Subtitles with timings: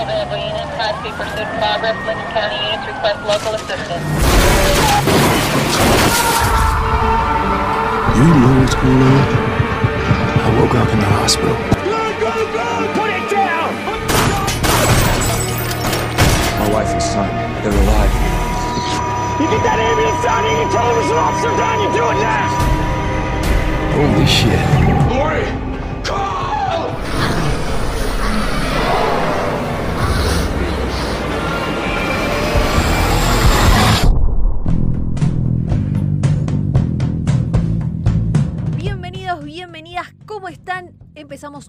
[0.00, 1.96] available units, high-speed pursuit in progress.
[2.08, 4.04] Lincoln County units request local assistance.
[8.16, 9.24] You know what's going on?
[10.40, 11.56] I woke up in the hospital.
[12.96, 13.70] Put it down!
[16.60, 17.28] My wife and son,
[17.60, 18.12] they're alive.
[19.40, 22.04] You get that ambulance down here, you tell them there's an officer down, you do
[22.08, 22.48] it now!
[23.96, 24.60] Holy shit.
[25.12, 25.69] Lori!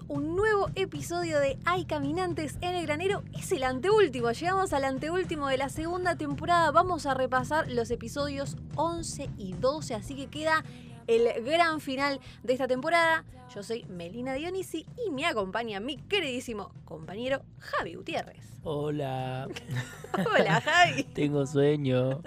[0.06, 3.24] Un nuevo episodio de Hay Caminantes en el Granero.
[3.36, 6.70] Es el anteúltimo, llegamos al anteúltimo de la segunda temporada.
[6.70, 10.62] Vamos a repasar los episodios 11 y 12, así que queda
[11.06, 13.24] el gran final de esta temporada.
[13.54, 18.48] Yo soy Melina Dionisi y me acompaña mi queridísimo compañero Javi Gutiérrez.
[18.64, 19.48] Hola,
[20.14, 21.02] Hola Javi.
[21.14, 22.22] tengo sueño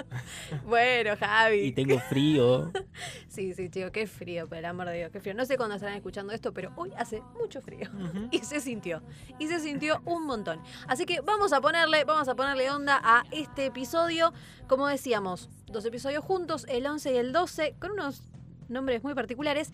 [0.65, 1.61] Bueno, Javi.
[1.61, 2.71] y tengo frío.
[3.27, 5.33] Sí, sí, chico, qué frío, por el amor de Dios, qué frío.
[5.33, 7.89] No sé cuándo estarán escuchando esto, pero hoy hace mucho frío.
[8.31, 9.01] Y se sintió.
[9.39, 10.61] Y se sintió un montón.
[10.87, 14.31] Así que vamos a ponerle, vamos a ponerle onda a este episodio.
[14.67, 18.23] Como decíamos, dos episodios juntos, el 11 y el 12, con unos
[18.69, 19.71] nombres muy particulares,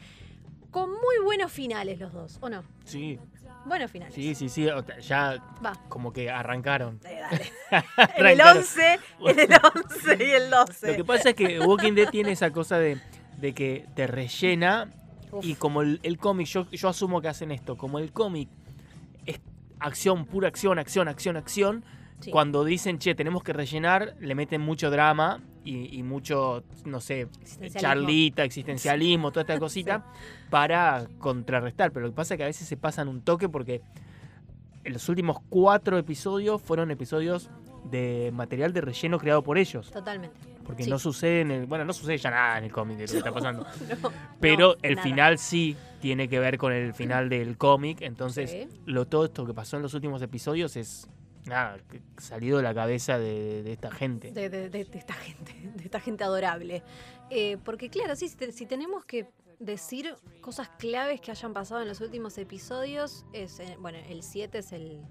[0.72, 2.64] con muy buenos finales los dos, ¿o no?
[2.86, 3.20] Sí,
[3.66, 4.16] Buenos finales.
[4.16, 4.68] sí, sí, sí.
[5.08, 5.74] Ya Va.
[5.88, 7.00] como que arrancaron.
[7.06, 7.52] Eh, dale.
[8.18, 8.58] En el Arrancaron.
[8.58, 10.88] 11, en el 11 y el 12.
[10.88, 12.98] Lo que pasa es que Walking Dead tiene esa cosa de,
[13.38, 14.90] de que te rellena
[15.32, 15.46] Uf.
[15.46, 18.50] y como el, el cómic, yo, yo asumo que hacen esto, como el cómic
[19.28, 19.40] es
[19.80, 21.86] acción, pura acción, acción, acción, acción,
[22.22, 22.30] Sí.
[22.32, 27.22] cuando dicen, che, tenemos que rellenar, le meten mucho drama y, y mucho, no sé,
[27.22, 27.80] Existencialismo.
[27.82, 30.06] charlita, existencialismo, toda esta cosita,
[30.50, 31.92] para contrarrestar.
[31.92, 33.82] Pero lo que pasa es que a veces se pasan un toque porque
[34.84, 37.50] en los últimos cuatro episodios fueron episodios
[37.92, 39.92] de material de relleno creado por ellos.
[39.92, 40.36] Totalmente.
[40.66, 40.90] Porque Sí.
[40.90, 41.66] no sucede en el.
[41.66, 43.66] Bueno, no sucede ya nada en el cómic de lo que está pasando.
[44.02, 45.04] No, Pero no, el nada.
[45.04, 48.02] final sí tiene que ver con el final del cómic.
[48.02, 48.68] Entonces, Sí.
[48.86, 51.08] lo, todo esto que pasó en los últimos episodios es.
[51.46, 51.78] Nada,
[52.18, 54.32] salido de la cabeza de, esta gente.
[54.32, 56.84] de, de- de- esta gente, de esta gente adorable.
[57.30, 59.28] Eh, porque claro, sí, si tenemos que
[59.60, 64.58] decir cosas claves que hayan pasado en los últimos episodios, es, eh, bueno, el 7
[64.60, 65.02] es el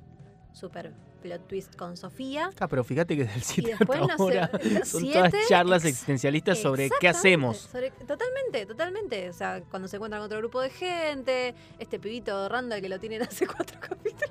[0.52, 2.50] super plot twist con Sofía.
[2.58, 5.48] Ah, pero fíjate que del Y 7 después, hasta no ahora el son 7, todas
[5.48, 7.58] charlas ex- existencialistas sobre qué hacemos.
[7.58, 9.28] sobre- totalmente, totalmente.
[9.28, 12.98] O sea, cuando se encuentran con otro grupo de gente, este pibito Randall que lo
[12.98, 14.30] tienen hace cuatro capítulos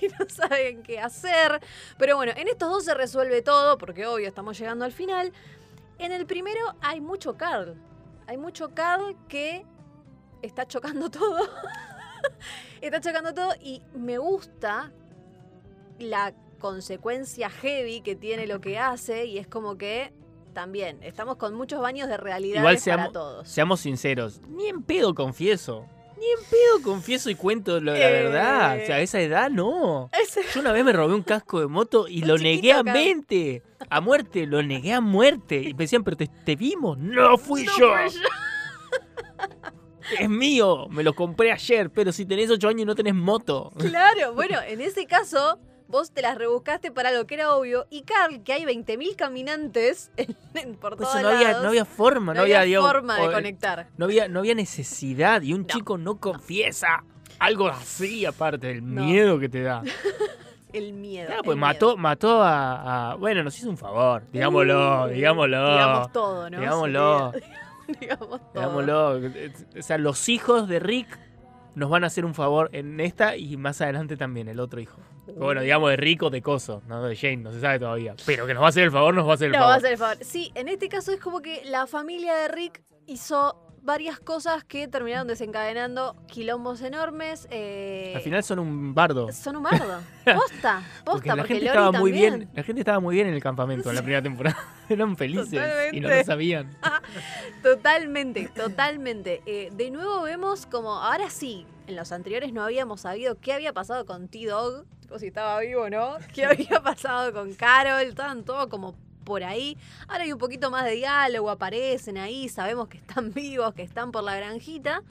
[0.00, 1.60] y no saben qué hacer.
[1.98, 5.32] Pero bueno, en estos dos se resuelve todo, porque obvio estamos llegando al final.
[5.98, 7.74] En el primero hay mucho Carl.
[8.26, 9.64] Hay mucho Carl que
[10.42, 11.38] está chocando todo.
[12.80, 14.92] está chocando todo y me gusta
[15.98, 20.12] la consecuencia heavy que tiene lo que hace y es como que
[20.54, 23.48] también estamos con muchos baños de realidad Igual para todos.
[23.48, 25.86] seamos sinceros, ni en pedo confieso.
[26.18, 28.12] Ni en pedo confieso y cuento lo- la Eh.
[28.24, 28.78] verdad.
[28.82, 30.10] O sea, a esa edad no.
[30.20, 32.80] Ese- Yo una vez me robé un casco de moto y Un lo negué a
[32.80, 32.92] acá.
[32.92, 33.62] mente.
[33.88, 35.58] A muerte, lo negué a muerte.
[35.62, 36.98] Y me decían, pero te, te vimos.
[36.98, 37.94] No fui No yo.
[38.08, 38.28] fui yo.
[40.18, 40.88] Es mío.
[40.88, 41.90] Me lo compré ayer.
[41.90, 43.70] Pero si tenés 8 años y no tenés moto.
[43.78, 48.02] Claro, bueno, en ese caso vos te las rebuscaste para algo que era obvio y
[48.02, 50.10] Carl, que hay 20.000 caminantes
[50.54, 52.34] en- por Pues todos no había, lados, no había forma.
[52.34, 53.88] no había forma de o- conectar.
[53.96, 55.42] No había, no había necesidad.
[55.42, 55.66] Y un No.
[55.66, 57.04] chico no confiesa
[57.38, 59.82] algo así, aparte del miedo que te da.
[60.70, 61.26] El miedo.
[61.28, 61.66] Claro, el pues miedo.
[61.66, 64.24] mató, mató a, a- Bueno, nos hizo un favor.
[64.30, 65.72] Digámoslo, Uh, digámoslo.
[65.72, 66.60] Digamos todo, ¿no?
[66.60, 67.32] Digámoslo.
[67.86, 68.52] Sí, digamos todo.
[68.54, 69.30] Digámoslo.
[69.78, 71.08] O sea, los hijos de Rick
[71.74, 74.98] nos van a hacer un favor en esta y más adelante también, el otro hijo.
[75.36, 78.14] Bueno, digamos de Rick o de Coso, no de Jane, no se sabe todavía.
[78.26, 79.72] Pero que nos va a hacer el favor, nos va a hacer el No, favor.
[79.72, 80.16] va a ser el favor.
[80.22, 84.86] Sí, en este caso es como que la familia de Rick hizo varias cosas que
[84.86, 87.48] terminaron desencadenando quilombos enormes.
[87.50, 89.32] eh, Al final son un bardo.
[89.32, 90.00] Son un bardo.
[90.26, 92.38] Posta, posta, Porque la porque gente Lori estaba muy también.
[92.40, 92.50] bien.
[92.54, 94.58] La gente estaba muy bien en el campamento en la primera temporada.
[94.90, 95.62] Eran felices y no
[96.08, 96.18] Totalmente.
[96.18, 96.76] lo sabían.
[97.62, 99.42] Totalmente, totalmente.
[99.46, 103.72] Eh, de nuevo vemos como, ahora sí, en los anteriores no habíamos sabido qué había
[103.72, 108.94] pasado con T-Dog, tipo si estaba vivo no, qué había pasado con Carol, estaban como
[109.24, 109.76] por ahí.
[110.06, 114.12] Ahora hay un poquito más de diálogo, aparecen ahí, sabemos que están vivos, que están
[114.12, 115.02] por la granjita.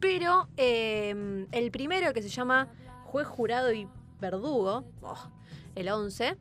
[0.00, 2.68] Pero eh, el primero que se llama
[3.04, 3.88] Juez Jurado y
[4.20, 5.30] Verdugo, oh,
[5.76, 6.36] el 11,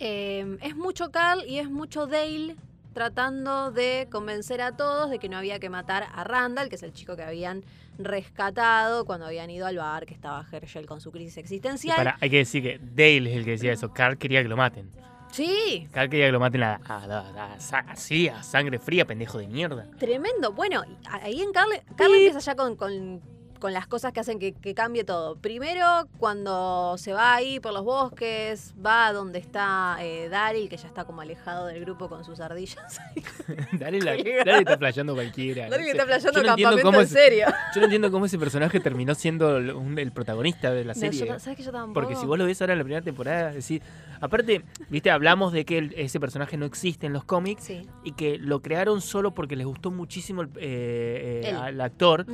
[0.00, 2.56] eh, es mucho Carl y es mucho Dale
[2.92, 6.82] tratando de convencer a todos de que no había que matar a Randall, que es
[6.82, 7.62] el chico que habían
[7.98, 11.96] rescatado cuando habían ido al bar, que estaba Herschel con su crisis existencial.
[11.96, 13.92] para, hay que decir que Dale es el que decía eso.
[13.92, 14.90] Carl quería que lo maten.
[15.32, 19.46] Sí, Carl quería que lo maten a, a- a- así, a sangre fría, pendejo de
[19.46, 19.86] mierda.
[19.98, 20.52] tremendo.
[20.52, 23.20] Bueno, ahí en Carl, Carl empieza ya con, con-
[23.60, 25.36] con las cosas que hacen que, que cambie todo.
[25.36, 25.84] Primero,
[26.18, 30.88] cuando se va ahí por los bosques, va a donde está eh, Daryl, que ya
[30.88, 32.98] está como alejado del grupo con sus ardillas.
[33.78, 35.64] La, dale está flasheando cualquiera.
[35.66, 35.90] no Daryl sé.
[35.92, 37.46] está playando Yo no campamento en es- serio.
[37.74, 41.00] Yo no entiendo cómo ese personaje terminó siendo el, un- el protagonista de la No,
[41.00, 41.20] serie.
[41.20, 41.94] yo ta- ¿Sabes que yo tampoco?
[41.94, 43.82] Porque si vos lo ves ahora en la primera temporada, decir,
[44.20, 47.86] aparte, viste, hablamos de que el- ese personaje no existe en los cómics Sí.
[48.04, 52.24] y que lo crearon solo porque les gustó muchísimo el, eh, eh, al actor.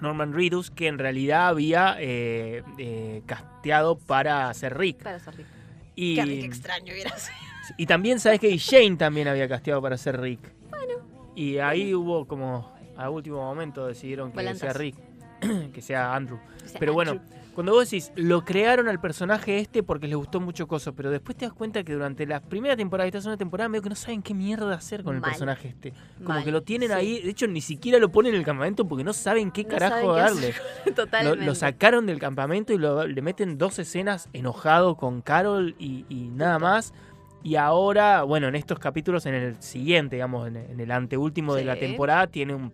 [0.00, 5.02] Norman Reedus, que en realidad había eh, eh, casteado para ser Rick.
[5.02, 5.48] Para ser rico.
[5.94, 7.36] Y, Qué rico extraño hubiera sido.
[7.76, 10.40] y también sabes que Shane también había casteado para ser Rick.
[10.70, 10.94] Bueno.
[11.34, 14.60] Y ahí hubo como a último momento decidieron que Volantas.
[14.60, 14.96] sea Rick,
[15.72, 16.38] que sea Andrew.
[16.64, 17.20] O sea, Pero bueno.
[17.58, 21.36] Cuando vos decís, lo crearon al personaje este porque les gustó mucho coso, pero después
[21.36, 23.96] te das cuenta que durante la primera temporada y esta segunda temporada medio que no
[23.96, 25.92] saben qué mierda hacer con el personaje este.
[26.18, 26.94] Como Mal, que lo tienen sí.
[26.94, 29.70] ahí, de hecho ni siquiera lo ponen en el campamento porque no saben qué No
[29.70, 30.54] carajo saben darle.
[30.86, 31.44] Lo, Totalmente.
[31.46, 36.28] lo sacaron del campamento y lo- le meten dos escenas enojado con Carol y, y
[36.28, 36.94] nada más.
[37.42, 41.74] Y ahora, bueno, en estos capítulos, en el siguiente, digamos, en, el anteúltimo de la
[41.76, 42.70] temporada, tiene un-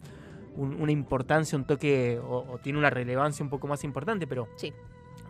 [0.56, 4.49] un- una importancia, un toque, o, o tiene una relevancia un poco más importante, pero
[4.56, 4.73] Sí.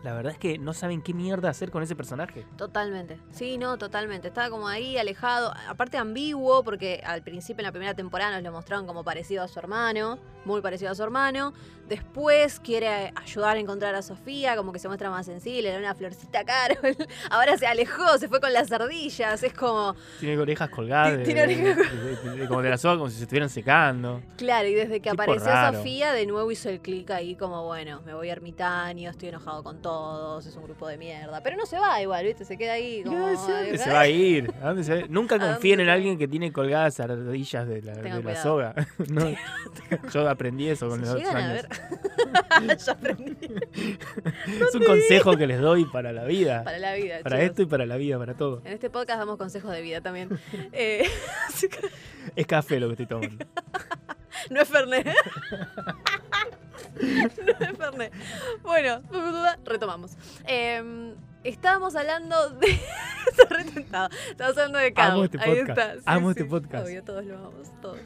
[0.03, 2.45] la verdad es que no saben qué mierda hacer con ese personaje.
[2.57, 3.19] Totalmente.
[3.31, 4.27] Sí, no, totalmente.
[4.27, 5.51] Estaba como ahí, alejado.
[5.67, 9.47] Aparte ambiguo, porque al principio en la primera temporada nos lo mostraron como parecido a
[9.47, 11.53] su hermano, muy parecido a su hermano.
[11.87, 15.79] Después quiere ayudar a encontrar a Sofía, como que se muestra más sensible, le da
[15.79, 16.95] una florcita a Carol.
[17.29, 19.43] Ahora se alejó, se fue con las ardillas.
[19.43, 21.77] Es como, Tiene orejas colgadas, tiene orejas
[22.47, 24.21] como de la soga, como si se estuvieran secando.
[24.37, 25.45] claro, y desde que apareció.
[25.45, 29.81] Sofía, de nuevo hizo el clic ahí, como, bueno, me voy ermitaño, estoy enojado con
[29.81, 31.41] todos, es un grupo de mierda.
[31.41, 32.45] Pero no se va igual, ¿viste?
[32.45, 33.27] Se queda ahí como.
[33.27, 34.53] A dónde se va a ir.
[34.61, 35.07] ¿A dónde se va?
[35.09, 38.73] Nunca ¿A confíen en alguien que tiene colgadas ardillas de la, soga.
[40.13, 41.65] Yo aprendí eso con los a años.
[42.61, 42.77] Ver.
[42.85, 43.37] ya aprendí.
[44.47, 46.63] Es un consejo que les doy para la vida.
[46.63, 47.19] Para la vida.
[47.23, 47.49] Para chicos.
[47.49, 48.61] esto y para la vida, para todo.
[48.65, 50.29] En este podcast damos consejos de vida también.
[50.71, 51.07] Eh,
[51.59, 51.89] que-
[52.35, 53.45] Es café lo que estoy tomando.
[54.49, 55.07] no es Fernet.
[57.01, 58.13] no es Fernet.
[58.63, 59.01] Bueno,
[59.63, 60.11] retomamos.
[60.47, 61.13] Eh,
[61.43, 62.67] estábamos hablando de.
[63.27, 64.09] Está retentado.
[64.29, 65.11] Estábamos hablando de Carl.
[65.13, 65.69] Amo este Ahí podcast.
[65.79, 65.93] está.
[65.95, 66.85] Sí, Amo sí, este podcast.
[66.87, 67.99] Obvio, todos lo amamos, todos.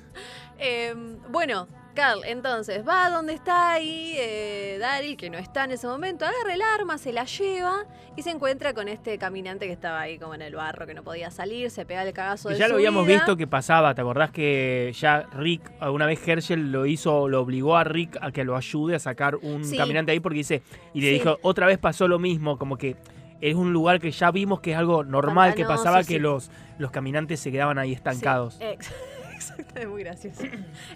[0.59, 0.93] Eh,
[1.29, 6.25] bueno, Carl, entonces, va donde está ahí eh, Daryl, que no está en ese momento,
[6.25, 7.85] agarra el arma, se la lleva
[8.15, 11.03] y se encuentra con este caminante que estaba ahí como en el barro, que no
[11.03, 13.15] podía salir, se pega el cagazo Y de ya su lo habíamos vida.
[13.17, 17.75] visto que pasaba, ¿te acordás que ya Rick, alguna vez Herschel lo hizo, lo obligó
[17.75, 19.75] a Rick a que lo ayude a sacar un Sí.
[19.77, 20.61] caminante ahí porque dice,
[20.93, 21.13] y le Sí.
[21.15, 22.95] dijo, otra vez pasó lo mismo, como que
[23.41, 26.13] es un lugar que ya vimos que es algo normal, que pasaba sí.
[26.13, 28.59] que los, los caminantes se quedaban ahí estancados.
[29.39, 30.43] Exacto, es muy gracioso.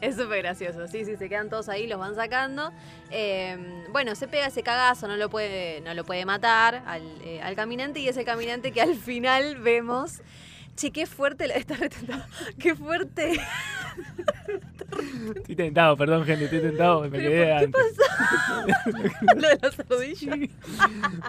[0.02, 0.86] Es súper gracioso.
[0.88, 2.74] Sí, sí, se quedan todos ahí, los van sacando.
[3.10, 3.58] Eh,
[3.92, 7.56] bueno, se pega ese cagazo, no lo puede, no lo puede matar al, eh, al
[7.56, 10.22] caminante y es el caminante que al final vemos.
[10.76, 12.24] Che, qué fuerte, la- está retentado.
[12.60, 13.40] Qué fuerte.
[15.36, 17.98] Estoy tentado, perdón gente, estoy tentado, me Pero, quedé ¿por qué antes.
[19.36, 20.50] Lo de las ardillas.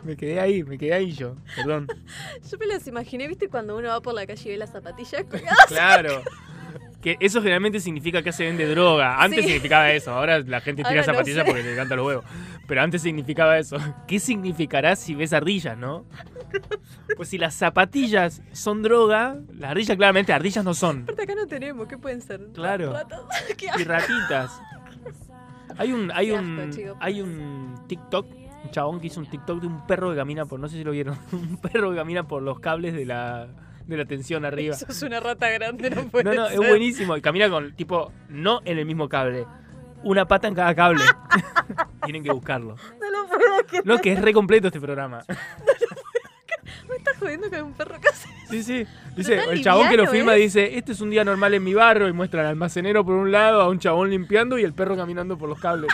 [0.02, 1.86] Me quedé ahí, me quedé ahí yo, perdón.
[2.50, 3.48] Yo me las imaginé, ¿viste?
[3.48, 5.66] Cuando uno va por la calle y ve las zapatillas colgadas.
[5.68, 6.22] Claro.
[7.04, 9.22] Que eso generalmente significa que se vende droga.
[9.22, 9.48] Antes Sí.
[9.48, 10.10] significaba eso.
[10.12, 11.44] Ahora la gente tira Ahora no zapatillas sé.
[11.44, 12.24] porque le canta los huevos.
[12.66, 13.76] Pero antes significaba eso.
[14.08, 16.06] ¿Qué significará si ves ardillas, no?
[17.16, 21.02] Pues si las zapatillas son droga, las ardillas claramente ardillas no son.
[21.02, 22.48] Aparte acá no tenemos, ¿qué pueden ser?
[22.54, 22.94] Claro.
[23.58, 24.58] Qué Y ratitas.
[25.76, 26.96] Hay un, hay un, chico.
[27.00, 28.26] hay un TikTok,
[28.64, 30.84] un chabón que hizo un TikTok de un perro que camina por, no sé si
[30.84, 33.48] lo vieron, un perro que camina por los cables de la,
[33.86, 34.74] de la tensión arriba.
[34.76, 37.16] Sos una rata grande, no puede No, no, es buenísimo.
[37.16, 39.46] Y camina con, tipo, no en el mismo cable.
[40.02, 41.02] Una pata en cada cable.
[42.04, 42.76] Tienen que buscarlo.
[43.00, 43.86] No lo puedo creer.
[43.86, 45.22] No, que es re completo este programa.
[46.88, 48.28] Me estás jodiendo con un perro casi.
[48.50, 48.86] Sí, sí.
[49.16, 50.42] Dice, el chabón que lo filma es.
[50.42, 53.32] dice, este es un día normal en mi barrio y muestra al almacenero por un
[53.32, 55.90] lado, a un chabón limpiando y el perro caminando por los cables.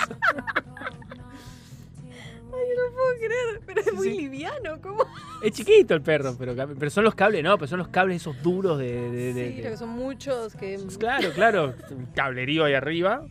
[3.10, 3.60] Puedo creer.
[3.66, 4.16] Pero es muy sí.
[4.20, 5.04] liviano, ¿cómo?
[5.42, 8.42] Es chiquito el perro, pero, pero son los cables, no, pero son los cables esos
[8.42, 9.10] duros de...
[9.10, 10.78] de- de- sí, de- que son muchos que.
[10.82, 11.74] Pues claro, claro.
[11.90, 13.24] Un cablerío ahí arriba.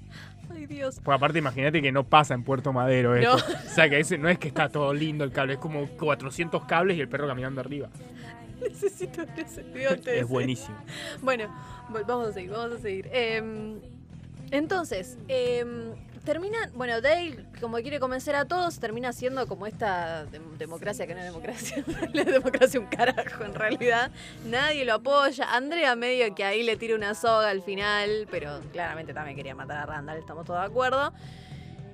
[0.52, 1.00] Ay, Dios.
[1.04, 3.38] Pues aparte imagínate que no pasa en Puerto Madero esto.
[3.38, 3.44] No.
[3.44, 6.66] O sea que ese no es que está todo lindo el cable, es como 400
[6.66, 7.90] cables y el perro caminando arriba.
[8.62, 10.76] Necesito antes de Es buenísimo.
[11.22, 11.46] Bueno,
[12.08, 13.08] vamos a seguir, vamos a seguir.
[13.14, 13.80] Em,
[14.52, 15.92] entonces, em,
[16.32, 21.16] termina, bueno, Dale, como quiere convencer a todos, termina siendo como esta dem- democracia que
[21.16, 21.84] no es democracia.
[22.14, 24.12] La democracia un carajo, en realidad.
[24.46, 25.52] Nadie lo apoya.
[25.56, 29.78] Andrea medio que ahí le tira una soga al final, pero claramente también quería matar
[29.78, 31.12] a Randall, estamos todos de acuerdo.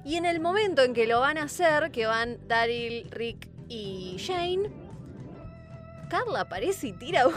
[0.03, 4.17] Y en el momento en que lo van a hacer, que van Daryl, Rick y
[4.17, 4.69] Shane,
[6.09, 7.33] Carla aparece y tira un...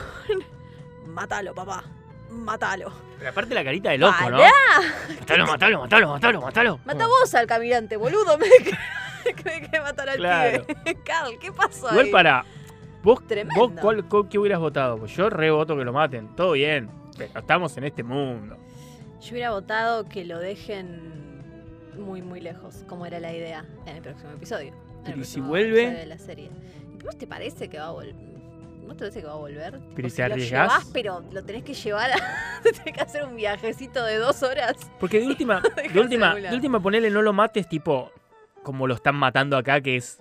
[1.07, 1.85] Mátalo, papá.
[2.31, 2.93] Mátalo.
[3.19, 4.39] Pero aparte la carita de loco, ¿no?
[5.19, 6.81] Matalo, matalo, matalo, matalo, matalo.
[6.85, 8.39] Mata vos al caminante, boludo.
[8.39, 8.47] Me
[9.25, 10.65] me quedé matar al Claro.
[10.67, 10.95] pibe.
[11.05, 12.13] Carl, ¿qué pasó Igual ahí?
[12.13, 12.45] para.
[13.03, 13.69] ¿Vos, Tremendo.
[13.69, 14.99] vos cuál, cuál- qué hubieras votado?
[14.99, 16.35] Pues yo re voto que lo maten.
[16.37, 16.91] Todo bien.
[17.17, 18.57] Pero estamos en este mundo.
[19.21, 21.43] Yo hubiera votado que lo dejen
[21.99, 24.69] muy, muy lejos, como era la idea en el próximo episodio.
[24.69, 25.91] En el Pero ¿y si vuelve?
[25.91, 26.51] de la serie.
[27.05, 28.15] ¿Vos te parece que va a volver?
[28.89, 29.79] ¿No te parece que va a volver?
[29.95, 30.69] Pero ¿y si te lo arriesgás?
[30.73, 32.61] llevás, pero lo tenés que llevar a...
[32.63, 34.77] tenés que hacer un viajecito de dos horas.
[34.99, 38.11] Porque de última, de última, de última ponele no lo mates tipo
[38.65, 40.21] como lo están matando acá, que es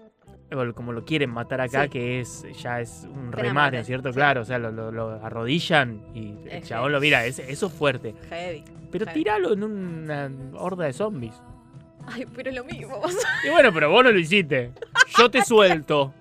[0.75, 1.89] como lo quieren matar acá, Sí.
[1.89, 4.09] que es ya es un Pena remate, muerte, ¿cierto?
[4.09, 4.15] sí.
[4.15, 7.65] Claro, o sea, lo, lo- lo arrodillan y el Es chabón lo mira, es- eso
[7.67, 8.15] es fuerte.
[8.29, 8.63] Heavy.
[8.91, 9.19] Pero Heavy.
[9.19, 11.33] tíralo en una horda de zombies.
[12.05, 13.01] Ay, pero lo mismo.
[13.45, 14.71] Y bueno, pero vos no lo hiciste.
[15.17, 16.13] Yo te suelto.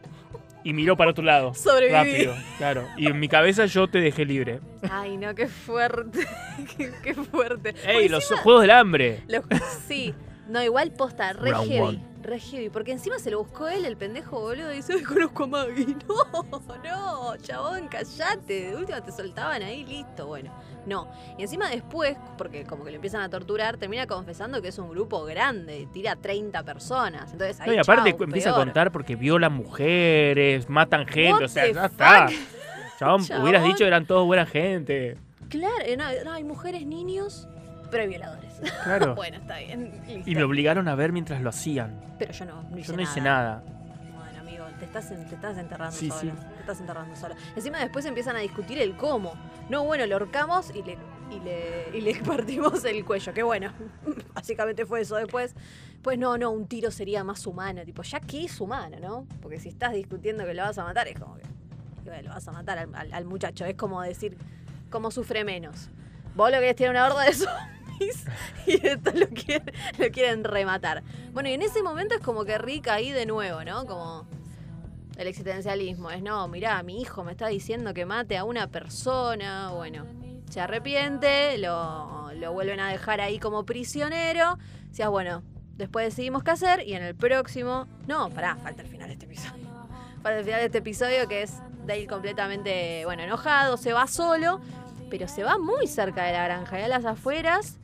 [0.67, 1.55] Y miró para otro lado.
[1.55, 1.93] Sobreviví.
[1.95, 2.89] Rápido, claro.
[2.97, 4.61] Y en mi cabeza yo te dejé libre.
[4.91, 6.27] Ay, no, qué fuerte.
[6.77, 7.75] qué, qué fuerte.
[7.87, 9.23] ¡Ey, los encima- juegos del hambre!
[9.29, 9.45] Los-
[9.87, 10.13] sí.
[10.49, 11.81] No, igual posta, re Round heavy.
[11.81, 12.05] one.
[12.23, 12.69] Re heavy.
[12.71, 15.87] Porque encima se lo buscó él, el pendejo boludo, y dice, "Ay, conozco a Maggie.
[16.07, 18.71] No, no, chabón, callate.
[18.71, 20.27] De última te soltaban ahí, listo.
[20.27, 20.53] Bueno,
[20.87, 21.09] no.
[21.37, 24.91] Y encima después, porque como que lo empiezan a torturar, termina confesando que es un
[24.91, 27.33] grupo grande, tira 30 personas.
[27.33, 31.49] Entonces ahí No, y aparte chau, empieza a contar porque violan mujeres, matan gente, o
[31.49, 32.29] sea, ya está.
[32.99, 33.43] Chabón, Chabón.
[33.43, 35.19] hubieras dicho que eran todos buena gente.
[35.49, 37.49] Claro, eh, no, no, hay mujeres, niños,
[37.91, 38.61] pero hay violadores.
[38.85, 39.15] Claro.
[39.17, 39.93] bueno, está bien.
[40.07, 40.31] Listo.
[40.31, 42.01] Y me obligaron a ver mientras lo hacían.
[42.19, 43.63] Pero yo no, no hice Yo no hice nada.
[44.79, 46.21] Te estás, te estás enterrando Sí, solo.
[46.33, 46.47] sí.
[46.55, 47.35] Te estás enterrando solo.
[47.55, 49.35] Encima después empiezan a discutir el cómo.
[49.69, 50.99] No, bueno, lo ahorcamos y le,
[51.31, 53.33] y le, y le partimos el cuello.
[53.35, 53.73] Que bueno,
[54.35, 55.17] básicamente fue eso.
[55.17, 55.55] Después,
[56.03, 57.83] pues no, no, un tiro sería más humano.
[57.85, 59.27] Tipo, ya que es humano, ¿no?
[59.43, 62.53] Porque si estás discutiendo que lo vas a matar, es como que, lo vas a
[62.53, 63.65] matar al, al- al muchacho.
[63.65, 64.37] Es como decir,
[64.91, 65.89] cómo sufre menos.
[66.37, 68.25] Vos lo querés tirar una horda de zombies
[68.67, 71.03] y esto lo quieren, lo quieren rematar.
[71.33, 73.87] Bueno, y en ese momento es como que Rick ahí de nuevo, ¿no?
[73.87, 74.27] Como
[75.17, 76.11] el existencialismo.
[76.11, 79.71] Es, no, mirá, mi hijo me está diciendo que mate a una persona.
[79.71, 80.05] Bueno,
[80.51, 84.59] se arrepiente, lo, lo vuelven a dejar ahí como prisionero.
[84.89, 85.43] Decías, bueno,
[85.77, 87.87] después decidimos qué hacer y en el próximo...
[88.07, 89.67] No, pará, falta el final de este episodio.
[90.23, 94.61] Falta el final de este episodio que es Dale completamente, bueno, enojado, se va solo,
[95.09, 97.79] pero se va muy cerca de la granja, y a las afueras.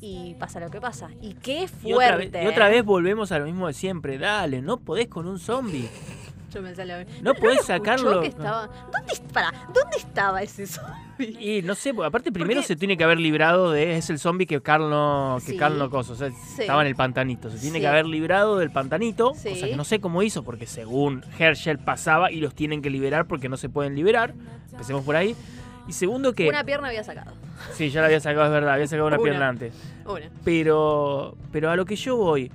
[0.00, 1.08] Y pasa lo que pasa.
[1.22, 2.38] Y qué Y otra, fuerte.
[2.38, 2.72] vez, y otra ¿eh?
[2.72, 4.18] vez volvemos a lo mismo de siempre.
[4.18, 5.88] Dale, no podés con un zombie.
[6.62, 6.84] Mismo.
[7.22, 8.20] No podés sacarlo.
[8.22, 8.68] que estaba...
[8.92, 11.36] ¿Dónde, pará, ¿dónde estaba ese zombie?
[11.38, 13.96] Y no sé, aparte primero Porque- se tiene que haber librado de.
[13.96, 15.36] Es el zombie que Carl no.
[15.44, 15.56] Que Sí.
[15.56, 16.14] Carl no coso.
[16.14, 16.62] O sea, Sí.
[16.62, 17.50] estaba en el pantanito.
[17.50, 17.82] Se tiene Sí.
[17.82, 19.32] que haber librado del pantanito.
[19.36, 19.50] Sí.
[19.50, 23.26] Cosa que no sé cómo hizo, porque según Herschel pasaba y los tienen que liberar
[23.26, 24.34] porque no se pueden liberar.
[24.72, 25.36] Empecemos por ahí.
[25.86, 26.48] Y segundo que.
[26.48, 27.32] Una pierna había sacado.
[27.74, 29.22] Sí, ya la había sacado, es verdad, había sacado una, Una.
[29.24, 29.72] pierna antes.
[30.06, 30.28] Una.
[30.44, 31.36] Pero.
[31.52, 32.50] Pero a lo que yo voy.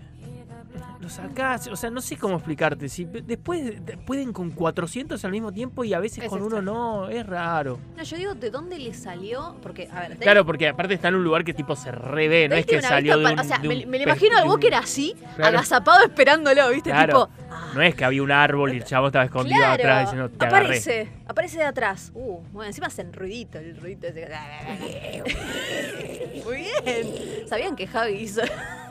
[1.10, 2.88] Lo sacás, o sea, no sé cómo explicarte.
[2.88, 6.62] Si después de- pueden con 400 al mismo tiempo y a veces Es con uno
[6.62, 7.80] no, es raro.
[7.98, 9.56] No, yo digo, ¿de dónde le salió?
[9.64, 12.54] Porque, a ver, Claro, porque aparte está en un lugar que tipo se revé, no
[12.56, 14.76] es que salió de un, O sea, de me, un me lo imagino al Walker
[14.76, 15.58] así, Claro.
[15.58, 16.92] agazapado esperándolo, ¿viste?
[16.92, 17.26] Claro.
[17.28, 20.02] Tipo, ah, No es que había un árbol y el chavo estaba escondido claro, atrás
[20.12, 20.66] diciendo te agarré.
[20.66, 22.12] aparece, aparece de atrás.
[22.16, 24.24] Uh, bueno, encima hacen ruidito, el ruidito ese.
[26.44, 27.48] Muy bien.
[27.48, 28.42] ¿Sabían que Javi hizo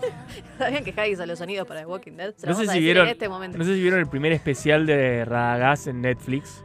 [0.58, 2.34] ¿Sabían que Javi hizo los sonidos para The Walking Dead?
[2.36, 3.58] Se No sé si vieron, en este momento.
[3.58, 6.62] no sé si vieron el primer especial de Radagast en Netflix.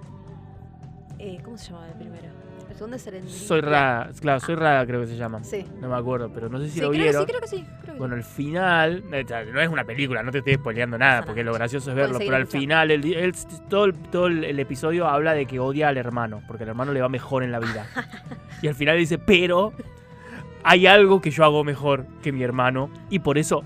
[1.17, 2.32] Eh, ¿Cómo se llamaba el primero?
[2.83, 3.39] Segundo es Serendipia.
[3.47, 5.41] Soy Rada, claro, soy Rada creo que se llama.
[5.43, 5.65] Sí.
[5.79, 7.65] No me acuerdo, pero no sé si Sí, lo creo que sí, creo que sí.
[7.81, 11.23] creo que Bueno, al final, eh, no es una película, no te estoy spoileando nada,
[11.23, 12.61] porque lo gracioso es verlo, pero al escuchando.
[12.61, 13.33] final, el, el-
[13.69, 16.91] todo, el, todo el- el episodio habla de que odia al hermano, porque el hermano
[16.91, 17.85] le va mejor en la vida.
[18.61, 19.71] y al final dice, pero
[20.65, 23.63] hay algo que yo hago mejor que mi hermano, y por eso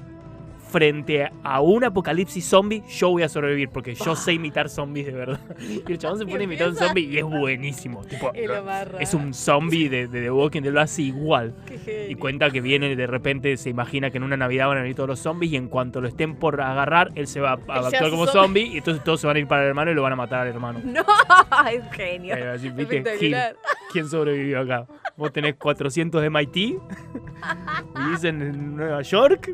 [0.78, 5.12] frente a un apocalipsis zombie, yo voy a sobrevivir porque yo sé imitar zombies de
[5.14, 5.40] verdad.
[5.88, 8.06] Y el chabón se pone a imitar un zombie y es buenísimo.
[8.06, 8.32] Tipo,
[9.00, 11.56] Es un zombie de, de The Walking Dead, lo hace igual.
[12.08, 14.96] Y cuenta que viene de repente, se imagina que en una Navidad van a venir
[14.96, 18.12] todos los zombies y en cuanto lo estén por agarrar, él se va a actuar
[18.12, 18.68] como zombie.
[18.68, 20.42] y entonces todos se van a ir para el hermano y lo van a matar
[20.42, 20.80] al hermano.
[20.86, 21.04] No,
[21.72, 22.36] es genio.
[22.54, 23.04] Así, ¿viste?
[23.92, 24.86] ¿Quién sobrevivió acá?
[25.16, 26.80] Vos tenés 400 de MIT y
[28.12, 29.50] dicen en Nueva York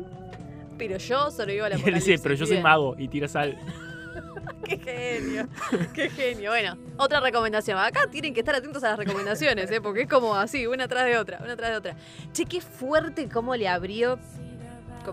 [0.78, 3.56] Pero yo sobrevivo a la y él dice, pero yo soy mago y tira sal.
[4.64, 5.48] Qué genio,
[5.92, 6.50] qué genio.
[6.50, 7.76] Bueno, otra recomendación.
[7.78, 9.80] Acá tienen que estar atentos a las recomendaciones, ¿eh?
[9.80, 11.96] porque es como así, una tras de otra, una tras de otra.
[12.32, 14.18] Che, qué fuerte cómo le abrió.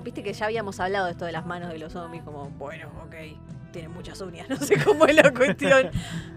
[0.03, 2.88] Viste que ya habíamos hablado de esto de las manos de los zombies, como, bueno,
[3.06, 3.15] ok,
[3.74, 5.89] tienen muchas uñas, no sé cómo es la cuestión.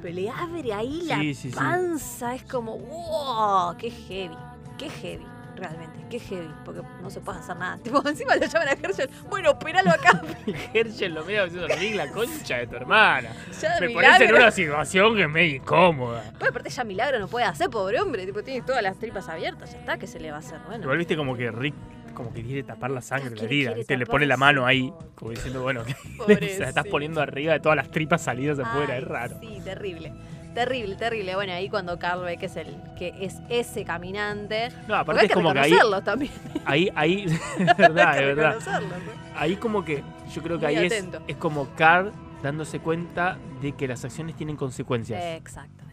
[0.02, 1.56] Pero le abre ahí la Sí, sí, sí.
[1.56, 4.36] panza, es como, wow, qué heavy,
[4.76, 5.24] qué heavy.
[5.56, 7.78] Realmente, qué heavy, porque no se puede hacer nada.
[7.82, 9.08] Tipo, encima lo llaman a Herschel.
[9.30, 10.20] Bueno, operalo acá.
[10.46, 13.30] Y Herschel lo mira diciendo, "Rick, la concha de tu hermana.
[13.60, 14.36] Ya Me pones en milagro.
[14.36, 16.22] una situación que es medio incómoda.
[16.38, 18.26] Pues aparte ya milagro no puede hacer, pobre hombre.
[18.26, 19.72] Tipo, tiene todas las tripas abiertas.
[19.72, 20.58] Ya está, ¿qué se le va a hacer?
[20.66, 20.82] Bueno.
[20.82, 21.74] Igual viste como que Rick
[22.14, 23.96] como que quiere tapar la sangre de la herida, ¿viste?
[23.96, 25.82] Le pone la mano ahí, como diciendo, bueno,
[26.28, 29.36] se la estás poniendo arriba de todas las tripas salidas afuera, Ay, es raro.
[29.40, 30.12] Sí, terrible.
[30.54, 31.34] Terrible, terrible.
[31.34, 34.68] Bueno, ahí cuando Carl ve que es el que es ese caminante.
[34.86, 35.72] No, aparte hay es que como que ahí,
[36.04, 36.32] también.
[36.64, 37.24] ahí, ahí,
[37.58, 38.56] es verdad, es verdad.
[38.64, 38.90] ¿no?
[39.36, 41.22] Ahí como que, yo creo que Muy ahí es, atento.
[41.26, 45.20] es como Carl dándose cuenta de que las acciones tienen consecuencias.
[45.36, 45.84] Exactamente.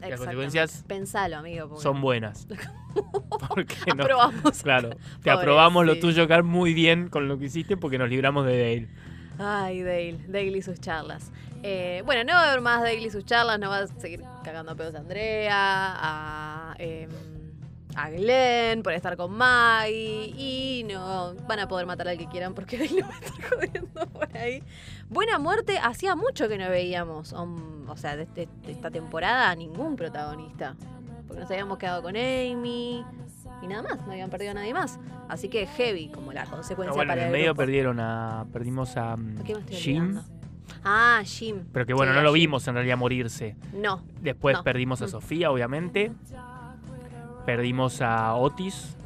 [0.00, 1.68] Las consecuencias Pensalo, amigo.
[1.68, 2.48] porque Son buenas.
[3.48, 4.62] Porque no, Aprobamos.
[4.62, 4.90] claro,
[5.22, 8.58] te aprobamos lo tuyo, Carl, muy bien con lo que hiciste porque nos libramos de
[8.58, 8.88] Dale.
[9.38, 11.30] Ay, Dale, Dale y sus charlas.
[11.62, 14.22] Eh, bueno, no va a haber más Dale y sus charlas, no va a seguir
[14.44, 17.08] cagando a pedos a Andrea, a, em,
[17.94, 22.54] a Glenn por estar con Maggie y no van a poder matar al que quieran
[22.54, 24.62] porque Dale no va a estar jodiendo por ahí.
[25.08, 29.50] Buena muerte, hacía mucho que no veíamos, um, o sea, de, de- de esta temporada
[29.50, 30.74] a ningún protagonista.
[31.28, 33.04] Porque nos habíamos quedado con Amy
[33.62, 34.98] y nada más, no habían perdido a nadie más.
[35.28, 37.58] Así que heavy como la consecuencia No, bueno, para en el medio grupo.
[37.58, 38.44] perdieron a.
[38.52, 40.02] Perdimos a mm, ¿A qué me estoy Jim.
[40.02, 40.24] olvidando?
[40.84, 41.64] Ah, Jim.
[41.72, 42.40] Pero que bueno, Sí, no lo Jim.
[42.42, 43.56] vimos en realidad morirse.
[43.72, 44.02] No.
[44.20, 44.64] Después No.
[44.64, 45.08] perdimos a Mm.
[45.08, 46.12] Sofía, obviamente.
[47.46, 48.96] Perdimos a Otis.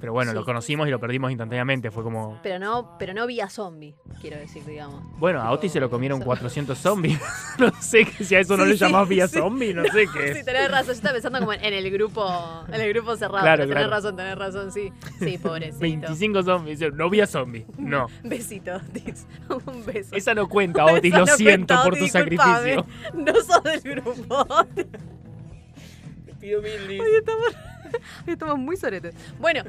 [0.00, 0.34] Pero bueno, Sí.
[0.34, 1.90] lo conocimos y lo perdimos instantáneamente.
[1.90, 2.38] Fue como.
[2.42, 5.02] Pero no, pero no vía zombie, quiero decir, digamos.
[5.18, 6.24] Bueno, a Otis se lo comieron eso.
[6.26, 7.20] 400 zombies.
[7.58, 9.38] no sé que si a eso no Sí, le llamás vía sí.
[9.38, 10.86] zombie, no sé qué Sí, tenés razón.
[10.86, 12.26] Yo estaba pensando como en el grupo,
[12.68, 13.42] en el grupo cerrado.
[13.42, 13.90] Claro, pero tenés claro.
[13.90, 14.90] razón, tenés razón, sí.
[15.18, 15.78] Sí, pobrecito.
[15.80, 16.80] 25 zombies.
[16.94, 17.66] No vía zombie.
[17.76, 18.06] No.
[18.24, 19.26] Besito, Otis.
[19.66, 20.14] Un beso.
[20.16, 21.12] Esa no cuenta, Otis.
[21.12, 22.86] Lo no siento cuenta, por tu Otis, sacrificio.
[23.12, 24.46] No sos del grupo.
[24.74, 27.54] Te pido mil Hoy estamos,
[28.26, 29.14] estamos muy soretes.
[29.38, 29.62] Bueno,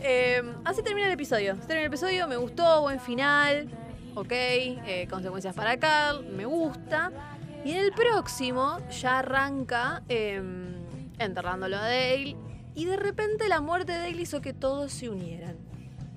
[0.00, 1.52] eh, así termina el episodio.
[1.52, 3.68] Así termina el episodio, me gustó, buen final.
[4.14, 7.12] Ok, eh, consecuencias para Carl, me gusta.
[7.64, 10.40] Y en el próximo ya arranca eh,
[11.18, 12.36] enterrándolo a Dale.
[12.74, 15.56] Y de repente la muerte de Dale hizo que todos se unieran.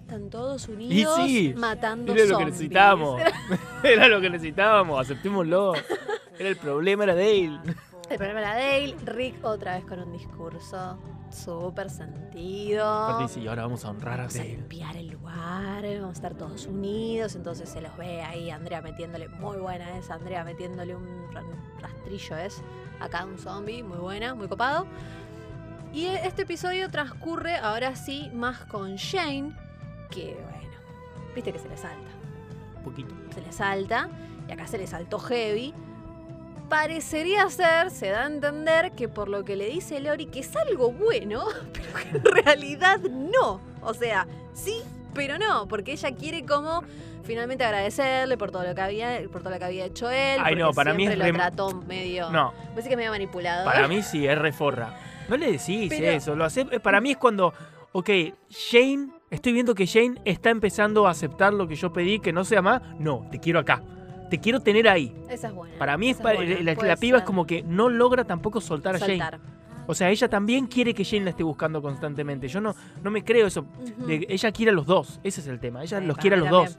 [0.02, 3.22] Están todos unidos sí, matando Era lo que necesitábamos.
[3.84, 5.00] Era lo que necesitábamos.
[5.02, 5.74] Aceptémoslo.
[6.38, 7.60] Era el problema, era Dale.
[8.10, 10.98] El problema era Dale, Rick otra vez con un discurso
[11.32, 13.18] súper sentido.
[13.20, 16.34] Dice, y ahora vamos a honrar a Vamos a limpiar el lugar, vamos a estar
[16.36, 21.32] todos unidos, entonces se los ve ahí, Andrea metiéndole, muy buena es, Andrea metiéndole un
[21.34, 22.62] ra- un rastrillo es,
[23.00, 24.86] acá un zombie, muy buena, muy copado.
[25.94, 29.56] Y este episodio transcurre ahora sí más con Shane,
[30.12, 30.78] que bueno,
[31.34, 32.10] viste que se le salta,
[32.78, 33.15] Un poquito.
[33.34, 34.10] se le salta,
[34.48, 35.74] y acá se le saltó heavy.
[36.69, 40.55] Parecería ser, se da a entender que por lo que le dice Lori, que es
[40.55, 43.60] algo bueno, pero que en realidad no.
[43.82, 44.82] O sea, sí,
[45.13, 46.84] pero no, porque ella quiere como
[47.23, 50.39] finalmente agradecerle por todo lo que había, por todo lo que había hecho él.
[50.43, 52.29] Ay, no, para mí es lo re- trató medio.
[52.29, 53.65] No, Parece que es medio manipulador.
[53.65, 54.97] para mí sí, es reforra.
[55.27, 56.36] No le decís Pero- eso.
[56.36, 57.53] Lo hace, eh, para mí es cuando,
[57.91, 58.10] ok,
[58.49, 62.43] Shane, estoy viendo que Shane está empezando a aceptar lo que yo pedí, que no
[62.45, 62.82] sea más.
[62.99, 63.82] No, te quiero acá.
[64.30, 65.15] Te quiero tener ahí.
[65.30, 65.78] Esa es buena.
[65.78, 68.62] Para mí es esa pa- buena, la, la piba es como que no logra tampoco
[68.62, 69.00] soltar a.
[69.00, 69.39] Soltar.
[69.88, 72.48] O sea, ella también quiere que Jane la esté buscando constantemente.
[72.48, 73.65] Yo no, no me creo eso.
[74.06, 75.20] De- ella quiere a los dos.
[75.24, 75.82] Ese es el tema.
[75.84, 76.78] Ella Sí, los para quiere a los dos.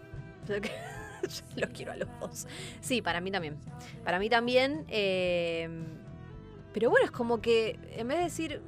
[0.48, 0.56] Yo
[1.56, 2.46] los quiero a los dos.
[2.80, 3.56] Sí, para mí también.
[4.04, 4.84] Para mí también.
[4.88, 5.68] eh,
[6.72, 8.62] pero bueno, es como que en vez de decir,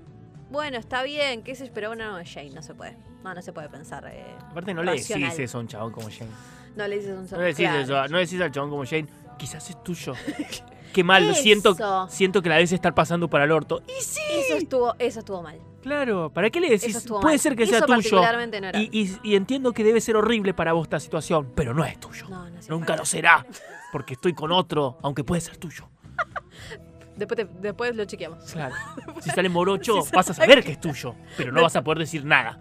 [0.51, 2.97] bueno, está bien, qué sé yo, pero bueno, no, Jane, no se puede.
[3.23, 4.05] No, no se puede pensar.
[4.13, 5.41] eh, Aparte, no le decís racional.
[5.41, 6.31] eso a un chabón como Jane.
[6.77, 7.81] No le dices un No solo le decís claro.
[7.81, 7.93] eso.
[8.09, 9.07] No le decís al chabón como Jane.
[9.39, 10.15] Quizás es tuyo.
[10.93, 11.25] Qué mal.
[11.29, 11.41] Eso.
[11.41, 11.77] Siento,
[12.11, 13.83] siento que la debes estar pasando para el orto.
[13.89, 14.21] Y sí.
[14.31, 15.59] Eso estuvo, eso estuvo mal.
[15.83, 17.05] Claro, ¿para qué le decís?
[17.09, 17.39] Puede mal.
[17.41, 18.21] ser que Eso sea tuyo.
[18.23, 18.29] no
[18.69, 18.79] era.
[18.81, 21.99] Y, y- y entiendo que debe ser horrible para vos esta situación, pero no es
[21.99, 22.29] tuyo.
[22.29, 23.45] No, no Nunca lo será,
[23.91, 25.89] porque estoy con otro, aunque puede ser tuyo.
[27.17, 28.45] Después, te- después lo chequeamos.
[28.53, 28.75] Claro.
[29.21, 31.99] Si sale morocho, Si vas a saber que es tuyo, pero no vas a poder
[31.99, 32.59] decir nada.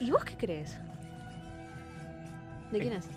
[0.00, 0.76] ¿Y vos qué crees?
[2.72, 3.08] ¿De quién es?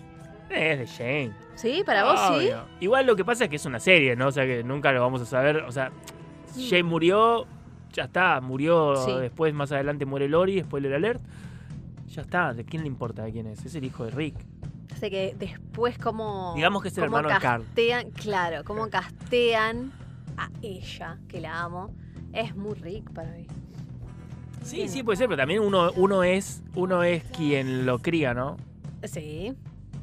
[0.50, 1.32] Es de Shane.
[1.54, 1.82] ¿Sí?
[1.84, 2.34] ¿Para vos sí?
[2.46, 2.64] Obvio.
[2.80, 4.28] Igual lo que pasa es que es una serie, ¿no?
[4.28, 5.58] O sea que nunca lo vamos a saber.
[5.58, 5.90] O sea,
[6.56, 7.46] Shane murió,
[7.92, 9.12] ya está, murió Sí.
[9.20, 11.22] después, más adelante muere Lori, spoiler alert.
[12.08, 13.64] Ya está, ¿de quién le importa de quién es?
[13.64, 14.34] Es el hijo de Rick.
[14.98, 16.52] Sé que después como...
[16.54, 17.64] Digamos que es el hermano de Carl.
[17.64, 19.90] castean, Claro, cómo castean
[20.36, 21.90] a ella, que la amo.
[22.34, 23.46] Es muy Rick para mí.
[24.62, 28.56] Sí, sí, puede ser, pero también uno, uno es uno es quien lo cría, ¿no?
[29.04, 29.54] Sí,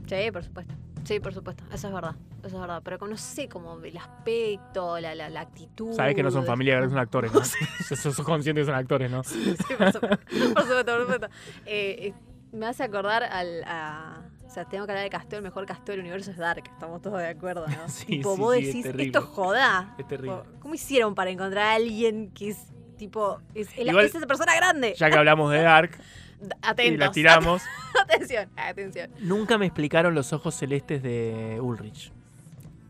[0.08, 0.74] sí, por supuesto.
[1.06, 1.64] Sí, por supuesto.
[1.74, 2.16] Eso es verdad.
[2.44, 2.82] Eso es verdad.
[2.84, 5.94] Pero no sé, como el aspecto, la, la, la actitud.
[5.94, 7.42] Sabes que no son familia, que son actores, ¿no?
[7.88, 9.24] Sos sos consciente que son actores, ¿no?
[9.24, 10.00] Sí, por supuesto.
[10.54, 11.28] Por supuesto, por supuesto.
[11.66, 12.14] Eh, eh,
[12.52, 13.64] me hace acordar al.
[13.66, 16.64] A, o sea, tengo que hablar de casteo, el mejor casteo del universo es Dark,
[16.66, 17.88] estamos todos de acuerdo, ¿no?
[17.88, 19.06] Sí, tipo, sí, vos sí, es decís, terrible.
[19.06, 19.96] esto joda.
[20.00, 20.40] Es terrible.
[20.60, 22.58] ¿Cómo hicieron para encontrar a alguien que es
[22.98, 23.40] tipo.
[23.54, 24.96] Es, el- Igual- es esa persona grande?
[24.98, 25.92] Ya que hablamos de Dark
[26.40, 27.00] D- y Atentos.
[27.00, 27.62] la tiramos,
[28.04, 29.12] Atención, atención.
[29.20, 32.12] nunca me explicaron los ojos celestes de Ulrich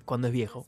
[0.05, 0.65] cuando es viejo.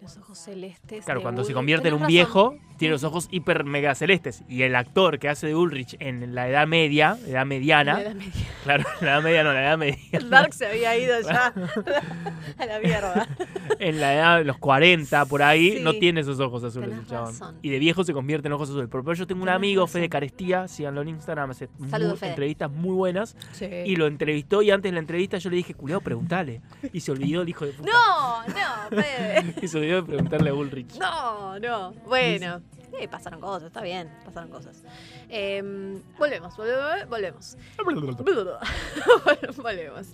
[0.00, 1.04] Los ojos celestes.
[1.04, 2.08] Claro, de cuando se convierte en un razón.
[2.08, 4.42] viejo, tiene los ojos hiper mega celestes.
[4.48, 8.14] Y el actor que hace de Ulrich en la edad media, edad mediana, La edad
[8.14, 8.32] media.
[8.64, 9.98] claro, la edad media no, la edad media.
[10.12, 11.52] El Dark se había ido ya
[12.58, 13.28] a la mierda.
[13.78, 15.82] en la edad de los 40, por ahí, Sí.
[15.82, 17.34] no tiene esos ojos azules el chabón.
[17.62, 18.88] Y de viejo se convierte en ojos azules.
[18.90, 19.92] Pero yo tengo un Tenés amigo, razón.
[20.00, 22.30] Fede Carestía, síganlo en Instagram, hace muy- Saludos, Fede.
[22.30, 23.36] entrevistas muy buenas.
[23.52, 23.66] Sí.
[23.84, 26.62] Y lo entrevistó y antes de la entrevista yo le dije, culiao, preguntale.
[26.94, 27.90] Y se olvidó el hijo de puta.
[27.92, 29.54] No, no, Fede.
[29.62, 30.98] Y se olvidó de preguntarle a Ulrich.
[30.98, 31.92] No, no.
[32.06, 32.62] Bueno.
[32.98, 34.82] Sí, pasaron cosas, está bien, pasaron cosas.
[35.28, 37.56] Em, volvemos, volvemos, volvemos.
[39.56, 40.06] volvemos.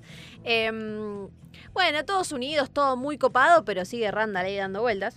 [0.44, 1.28] Em,
[1.72, 5.16] bueno, todos unidos, todo muy copado, pero sigue Randall ahí dando vueltas.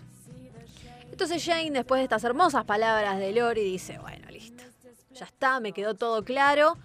[1.12, 4.63] Entonces Jane, después de estas hermosas palabras de Lori, dice, bueno, listo.
[5.12, 6.78] Ya está, me quedó todo claro.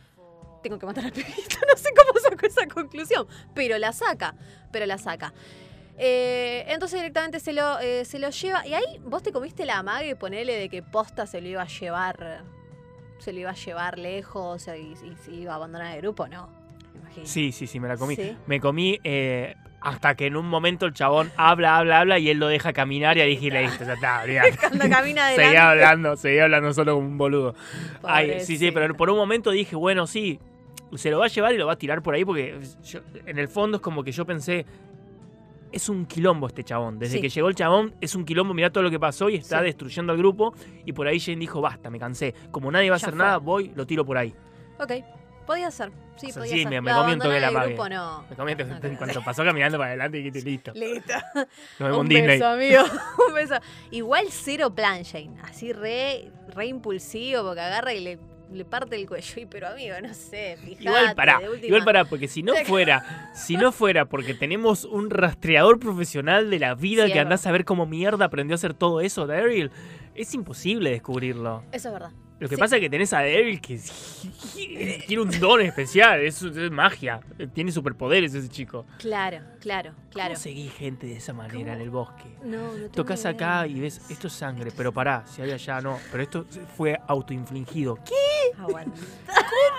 [0.63, 1.57] Tengo que matar al pibito.
[1.69, 4.35] No sé cómo sacó esa conclusión, pero la saca,
[4.73, 5.33] pero la saca.
[5.99, 8.67] Eh, entonces directamente se lo, eh, se lo lleva.
[8.67, 11.67] Y ahí vos te comiste la amague, ponele de que posta se lo iba a
[11.69, 12.43] llevar.
[13.19, 16.49] Se lo iba a llevar lejos y, y se iba a abandonar el grupo, no.
[17.23, 18.17] Sí, sí, sí, me la comí.
[18.17, 18.37] Sí.
[18.47, 22.39] Me comí eh, hasta que en un momento el chabón habla, habla, habla y él
[22.39, 24.23] lo deja caminar y ahí dije, listo, ya está.
[24.61, 25.45] Cuando camina adelante.
[25.45, 27.55] Seguía hablando, seguía hablando solo como un boludo.
[28.03, 30.41] Ay, sí, sí, pero por un momento dije, bueno, sí,
[30.97, 33.39] se lo va a llevar y lo va a tirar por ahí porque yo- en
[33.39, 34.67] el fondo es como que yo pensé,
[35.75, 36.99] es un quilombo este chabón.
[36.99, 37.21] Desde Sí.
[37.23, 39.65] que llegó el chabón es un quilombo, mirá todo lo que pasó y está Sí.
[39.67, 40.55] destruyendo al grupo.
[40.85, 42.35] Y por ahí Jane dijo, basta, me cansé.
[42.51, 43.25] Como nadie va a Ya hacer fue.
[43.25, 44.35] nada, voy, lo tiro por ahí.
[44.81, 44.93] Ok,
[45.47, 45.91] podía ser.
[46.17, 46.71] Sí, O sea, podía sí, ser.
[46.71, 47.69] me- me Lo abandonar la el amague.
[47.75, 48.25] grupo, no.
[48.31, 50.73] Me comí No, en cuanto pasó caminando para adelante y listo.
[50.75, 51.13] Listo.
[51.99, 52.27] Un Disney.
[52.29, 52.83] beso, amigo.
[53.29, 53.55] Un beso.
[53.91, 55.33] Igual cero plan, Jane.
[55.43, 58.19] Así re, re impulsivo porque agarra y le,
[58.55, 59.41] le parte el cuello.
[59.41, 60.57] Y pero amigo, no sé.
[60.81, 61.15] Igual
[61.51, 66.51] última- igual pará, porque si no fuera, si no fuera porque tenemos un rastreador profesional
[66.51, 69.27] de la vida Sí, que andás a ver cómo mierda aprendió a hacer todo eso,
[69.27, 69.71] Daryl,
[70.15, 71.63] es imposible descubrirlo.
[71.73, 72.11] Eso es verdad.
[72.41, 72.61] Lo que Sí.
[72.61, 73.79] pasa es que tenés a Daryl que
[75.07, 77.21] tiene un don especial, es, es magia,
[77.55, 78.85] tiene superpoderes ese chico.
[78.99, 80.31] Claro, claro, claro.
[80.35, 81.73] ¿Cómo seguís gente de esa manera ¿Cómo?
[81.73, 82.25] en el bosque?
[82.45, 85.81] No, no Tocas acá y ves, esto es sangre, Esto pero pará, si hay allá
[85.81, 86.45] no, pero esto
[86.77, 87.97] fue autoinfligido.
[88.05, 88.59] ¿Qué?
[88.59, 89.01] Aguanta.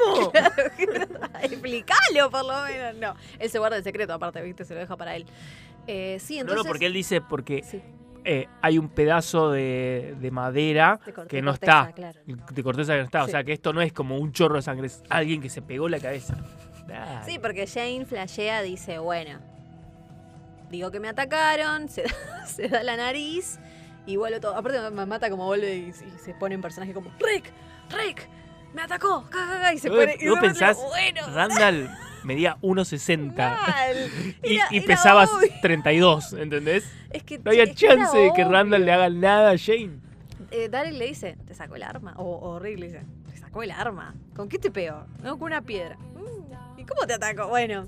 [0.03, 0.31] ¿Cómo?
[1.41, 2.95] Explicalo por lo menos.
[2.95, 4.63] No, él se guarda el secreto, aparte, ¿viste?
[4.65, 5.25] Se lo deja para él.
[5.87, 6.63] Eh, sí, No, entonces.
[6.65, 7.81] no, porque él dice, porque Sí,
[8.25, 11.91] eh, hay un pedazo de, de madera de que no corteza, está.
[11.93, 12.19] Claro.
[12.51, 13.23] De corteza que no está.
[13.23, 15.61] O sea que esto no es como un chorro de sangre, es alguien que se
[15.61, 16.35] pegó la cabeza.
[16.87, 17.23] Dale.
[17.31, 19.39] Sí, porque Jane flashea, dice, bueno,
[20.69, 23.59] digo que me atacaron, se, da- se da la nariz
[24.05, 24.55] y vuelve todo.
[24.55, 27.51] Aparte me mata como vuelve y, y se pone en personaje como, Rick,
[27.89, 28.27] Rick,
[28.73, 30.15] me atacó, ja, ja, ja", y se ¿Vos- pone...
[30.19, 31.89] y vos pensás, bueno, Randall
[32.25, 33.95] medía 1,60 mal.
[34.43, 35.49] y, y era pesaba obvio.
[35.61, 36.89] 32, ¿entendés?
[37.11, 38.51] Es que, No había es que era chance de que obvio.
[38.51, 39.99] Randall le haga nada a Jane.
[40.51, 42.13] Eh, Daryl le dice, ¿te sacó el arma?
[42.17, 44.15] O, o Rick le dice, ¿te sacó el arma?
[44.35, 45.05] ¿Con qué te pegó?
[45.23, 45.97] No, con una piedra.
[45.97, 47.47] Mm, ¿Y cómo te atacó?
[47.47, 47.85] Bueno,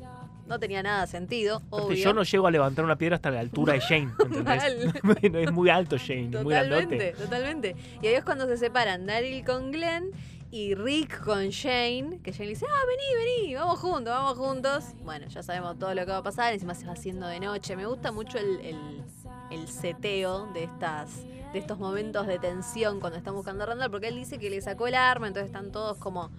[0.48, 1.98] no tenía nada de sentido, obvio.
[1.98, 4.64] yo no llego a levantar una piedra hasta la altura de Jane, ¿entendés?
[5.44, 7.12] Es muy alto muy Totalmente, grandote.
[7.12, 7.76] totalmente.
[8.02, 10.12] Y ahí es cuando se separan Daryl con Glenn
[10.52, 14.84] y Rick con Shane, que Shane le dice, ah, vení, vení, vamos juntos, vamos juntos.
[15.04, 17.76] Bueno, ya sabemos todo lo que va a pasar, encima se va haciendo de noche.
[17.76, 19.04] Me gusta mucho el, el,
[19.52, 21.22] el seteo de estas
[21.54, 24.60] de estos momentos de tensión cuando están buscando a Randall, porque él dice que le
[24.62, 26.30] sacó el arma, entonces están todos como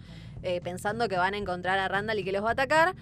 [0.43, 2.95] eh, pensando que van a encontrar a Randall y que los va a atacar.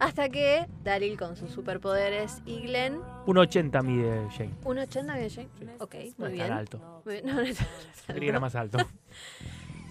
[0.00, 3.00] Hasta que Daryl con sus superpoderes y Glenn.
[3.26, 4.50] Un 80 mide Jane.
[4.64, 5.48] ¿Un 80 bien, Jane?
[5.78, 6.50] Ok, No muy bien.
[6.52, 7.02] alto.
[7.04, 7.26] Muy bien.
[7.26, 8.40] No, no que era alto.
[8.40, 8.78] más alto.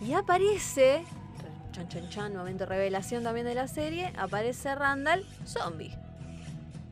[0.05, 1.03] Y aparece,
[1.71, 5.93] chan chan chan, momento de revelación también de la serie, aparece Randall zombie.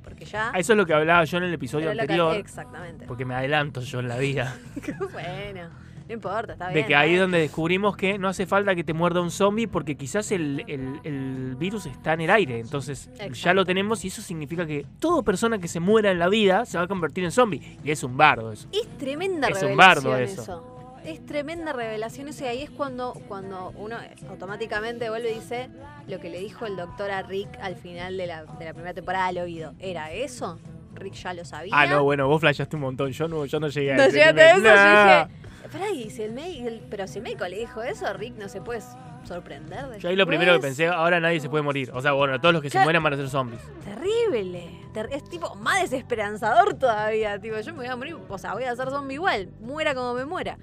[0.03, 0.51] Porque ya...
[0.53, 2.35] Ah, Eso es lo que hablaba yo en el episodio que- anterior.
[2.35, 3.05] exactamente.
[3.05, 4.55] Porque me adelanto yo en la vida.
[5.13, 5.69] bueno,
[6.07, 6.85] no importa, está De bien.
[6.87, 9.67] que está ahí es donde descubrimos que no hace falta que te muerda un zombie
[9.67, 12.59] porque quizás el, el- el virus está en el aire.
[12.59, 16.29] Entonces ya lo tenemos y eso significa que toda persona que se muera en la
[16.29, 17.77] vida se va a convertir en zombie.
[17.83, 18.67] Y es un bardo eso.
[18.71, 20.41] Es tremenda Es un bardo eso.
[20.41, 20.73] eso.
[21.07, 23.95] Es tremenda revelación eso y ahí es cuando, cuando uno
[24.29, 25.69] automáticamente vuelve y dice
[26.07, 28.93] lo que le dijo el doctor a Rick al final de la, de la primera
[28.93, 29.73] temporada al oído.
[29.79, 30.59] ¿Era eso?
[30.95, 31.73] Rick ya lo sabía.
[31.75, 33.11] Ah, no, bueno, vos flashaste un montón.
[33.11, 35.27] Yo no, yo no llegué a No ese llegaste a eso, yo No.
[35.29, 38.35] dije, pará, y si el médico, el- pero si el médico le dijo eso, Rick
[38.37, 38.81] no se puede
[39.25, 39.97] sorprender.
[39.99, 40.75] Yo ahí lo primero que después.
[40.77, 41.89] pensé, ahora nadie se puede morir.
[41.93, 43.61] O sea, bueno, todos los que se mueran van a ser zombies.
[43.85, 44.69] Terrible.
[44.93, 47.39] Ter- es tipo más desesperanzador todavía.
[47.39, 50.13] Tipo, yo me voy a morir, o sea, voy a ser zombie igual, muera como
[50.13, 50.57] me muera.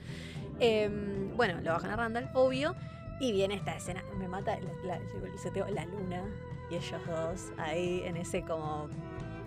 [0.60, 2.74] Em, bueno, lo bajan a Randall, obvio.
[3.20, 6.22] Y viene esta escena, me mata la, la, llegó el seteo, la luna
[6.70, 8.88] y ellos dos ahí en ese como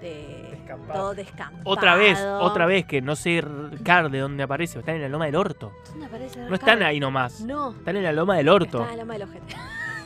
[0.02, 1.00] de Descampado.
[1.00, 1.64] todo descampado.
[1.66, 3.44] Otra vez, otra vez que no sé
[3.84, 4.80] Car de dónde aparece.
[4.80, 5.74] Están en la loma del orto.
[5.90, 7.42] ¿Dónde aparece No están ahí nomás.
[7.42, 7.72] No.
[7.72, 8.82] Están en la loma del orto.
[8.82, 9.56] Está en la loma del ojete.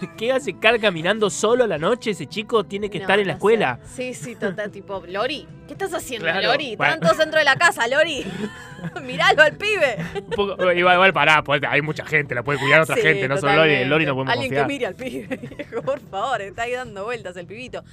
[0.17, 2.11] ¿Qué hace Car caminando solo a la noche?
[2.11, 3.79] Ese chico tiene que No, estar en la no escuela.
[3.83, 4.13] sé.
[4.13, 6.75] Sí, sí, total, tipo, Lori, ¿qué estás haciendo, Claro, Lori?
[6.75, 6.93] bueno.
[6.93, 8.25] Están todos dentro de la casa, Lori.
[9.03, 9.97] Miralo al pibe.
[10.15, 13.27] Un poco- igual, igual, pará, pues, hay mucha gente, la puede cuidar otra Sí, gente,
[13.27, 13.85] no solo Lori.
[13.85, 14.67] Lori no podemos Alguien confiar.
[14.67, 17.83] que mire al pibe, por favor, está ahí dando vueltas el pibito.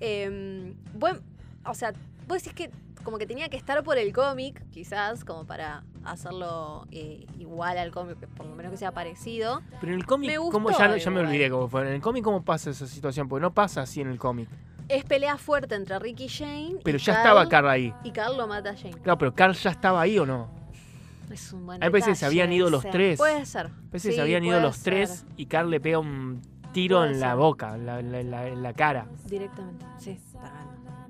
[0.00, 1.20] Eh, buen,
[1.64, 1.92] o sea,
[2.26, 6.86] vos decís que como que tenía que estar por el cómic, quizás, como para hacerlo
[6.90, 9.62] eh, igual al cómic, por lo menos que sea parecido.
[9.80, 11.82] Pero en el cómic, Me ¿cómo gustó ya, ya me olvidé cómo fue.
[11.82, 13.28] En el cómic, ¿cómo pasa esa situación?
[13.28, 14.48] Porque no pasa así en el cómic.
[14.88, 16.76] Es pelea fuerte entre Rick y Shane.
[16.82, 17.94] Pero y ya Carl- estaba Carl ahí.
[18.04, 18.96] Y Carl lo mata a Shane.
[19.02, 20.48] Claro, pero Carl ya estaba ahí o no.
[21.30, 23.18] Es un buen A que se habían ido los tres.
[23.18, 23.70] Puede ser.
[23.92, 24.94] Que Sí, se habían ido los ser.
[24.94, 26.40] tres y Carl le pega un
[26.72, 29.06] tiro Puede en la boca, la- en la- en la cara.
[29.26, 30.18] Directamente, sí,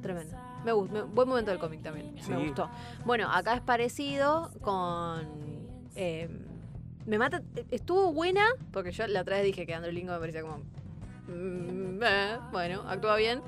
[0.03, 0.37] tremendo.
[0.64, 2.14] Me gusta, buen momento del cómic también.
[2.21, 2.31] Sí.
[2.31, 2.68] Me gustó.
[3.05, 5.27] Bueno, acá es parecido con.
[5.94, 6.29] eh,
[7.07, 7.42] me mata.
[7.71, 10.59] Estuvo buena, porque yo la otra vez dije que Andrew Lincoln me parecía como.
[11.29, 13.40] mm, eh, bueno, actúa bien.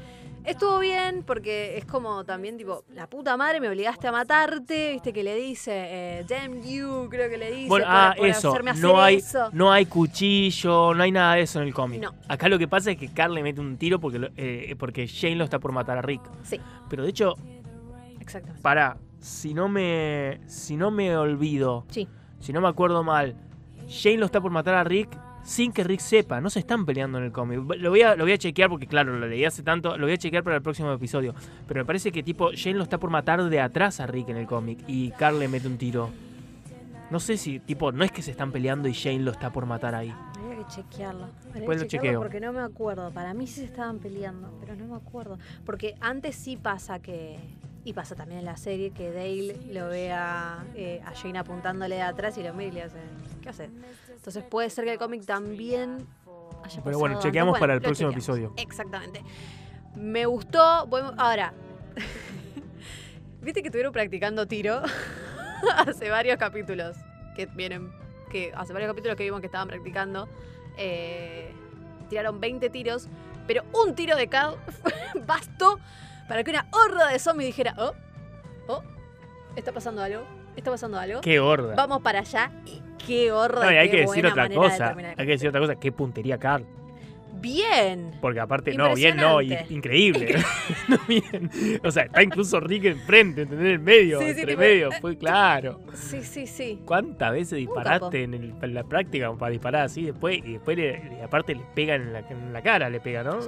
[0.45, 5.13] Estuvo bien porque es como también tipo, la puta madre me obligaste a matarte, viste
[5.13, 7.69] que le dice, eh, damn you, creo que le dice.
[7.69, 8.49] Bueno, por- ah, por eso.
[8.51, 9.51] hacerme hacer No hay, eso.
[9.53, 12.01] no hay cuchillo, no hay nada de eso en el cómic.
[12.03, 12.15] No.
[12.29, 15.07] Acá lo que pasa es que Carl le mete un tiro porque, lo- eh, porque
[15.07, 16.23] Shane lo está por matar a Rick.
[16.43, 17.35] Sí, Pero de hecho,
[18.19, 18.63] exactamente.
[18.63, 22.09] para, si no me, si no me olvido, Sí.
[22.41, 23.37] si no me acuerdo mal,
[23.89, 25.11] Shane lo está por matar a Rick
[25.51, 26.41] sin que Rick sepa.
[26.41, 27.59] No se están peleando en el cómic.
[27.77, 29.99] Lo voy, a, lo voy a chequear porque, claro, lo leí hace tanto.
[29.99, 31.35] Lo voy a chequear para el próximo episodio.
[31.67, 34.37] Pero me parece que, tipo, Shane lo está por matar de atrás a Rick en
[34.37, 36.09] el cómic y Carl le mete un tiro.
[37.11, 39.67] No sé si, tipo, no es que se están peleando y Shane lo está por
[39.67, 40.15] matar ahí.
[40.39, 41.25] Habría que chequearlo.
[41.25, 42.21] Habría Después que lo chequeo.
[42.21, 43.11] Porque no me acuerdo.
[43.11, 45.37] Para mí sí se estaban peleando, pero no me acuerdo.
[45.67, 47.39] Porque antes sí pasa que.
[47.83, 51.97] Y pasa también en la serie que Dale lo ve a, eh, a Jane apuntándole
[51.97, 52.99] de atrás y lo mira y le hace.
[53.43, 53.71] ¿Qué hace?
[54.21, 56.07] Entonces puede ser que el cómic también
[56.63, 58.39] haya Pero bueno, chequeamos para el próximo chequeamos.
[58.39, 58.63] episodio.
[58.63, 59.25] Exactamente.
[59.97, 60.87] Me gustó.
[60.87, 61.55] buen- Ahora.
[63.41, 64.83] Viste que estuvieron practicando tiro
[65.87, 66.97] hace varios capítulos
[67.35, 67.91] que vienen,
[68.31, 70.29] que hace varios capítulos que vimos que estaban practicando.
[70.77, 71.51] eh,
[72.11, 73.09] tiraron 20 tiros,
[73.47, 74.57] pero un tiro de Carl
[75.27, 75.79] bastó
[76.29, 77.95] para que una horda de zombies dijera, oh,
[78.67, 78.83] oh,
[79.57, 80.25] está pasando algo,
[80.61, 81.21] está pasando algo.
[81.21, 81.75] Qué gorda.
[81.75, 83.65] Vamos para allá y qué horda.
[83.65, 84.95] No, y hay qué que decir otra de cosa.
[85.17, 85.75] Hay que decir otra cosa.
[85.77, 86.65] Qué puntería Carl.
[87.41, 88.11] Bien.
[88.21, 89.75] Porque aparte, no, bien, no, Impresionante.
[89.75, 90.35] increíble.
[90.89, 91.81] No, bien.
[91.83, 93.67] O sea, está incluso Rick enfrente, ¿entendés?
[93.67, 95.81] En el medio, Sí, sí, entre tipo, medio, eh, fue claro.
[95.95, 96.81] Sí, sí, sí.
[96.85, 100.39] ¿Cuántas veces disparaste en, el- en la práctica para disparar así después?
[100.45, 103.39] Y después, le- y aparte, le pegan en la, en la cara, le pega, ¿no?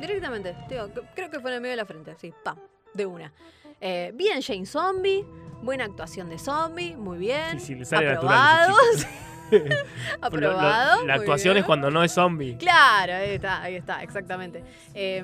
[0.00, 0.54] Directamente.
[0.68, 2.14] Digo, c- creo que fue en el medio de la frente.
[2.18, 2.56] Sí, pam,
[2.94, 3.32] de una.
[3.80, 5.24] Eh, bien Jane Zombie.
[5.62, 6.96] Buena actuación de zombie.
[6.96, 7.58] Muy bien.
[7.60, 8.68] Sí, sí, le sale Aprobado.
[8.76, 9.12] natural.
[9.50, 11.06] Lo- lo- Aprobado.
[11.06, 11.62] la actuación bien.
[11.62, 12.56] es cuando no es zombie.
[12.58, 14.62] Claro, ahí está, ahí está, exactamente.
[14.92, 15.22] Eh,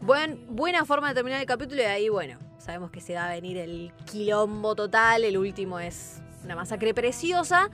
[0.00, 3.30] buen, buena forma de terminar el capítulo y ahí, bueno, sabemos que se va a
[3.30, 5.24] venir el quilombo total.
[5.24, 7.68] El último es una masacre preciosa.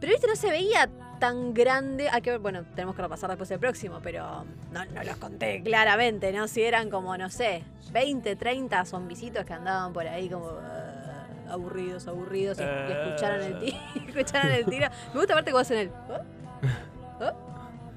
[0.00, 2.08] Pero viste, no se veía tan grande.
[2.10, 5.62] Hay que ver, bueno, tenemos que repasar después el próximo, pero no, no los conté
[5.62, 6.46] claramente, ¿no?
[6.48, 10.46] Si eran como, no sé, 20, 30 zombisitos que andaban por ahí como.
[10.46, 13.04] uh, aburridos, aburridos, y, y Eh.
[13.06, 13.76] escucharon el tiro.
[14.08, 14.88] escucharon el tiro.
[15.12, 15.88] Me gusta aparte cómo hacen el.
[16.08, 17.24] ¿Oh?
[17.24, 17.32] ¿Oh?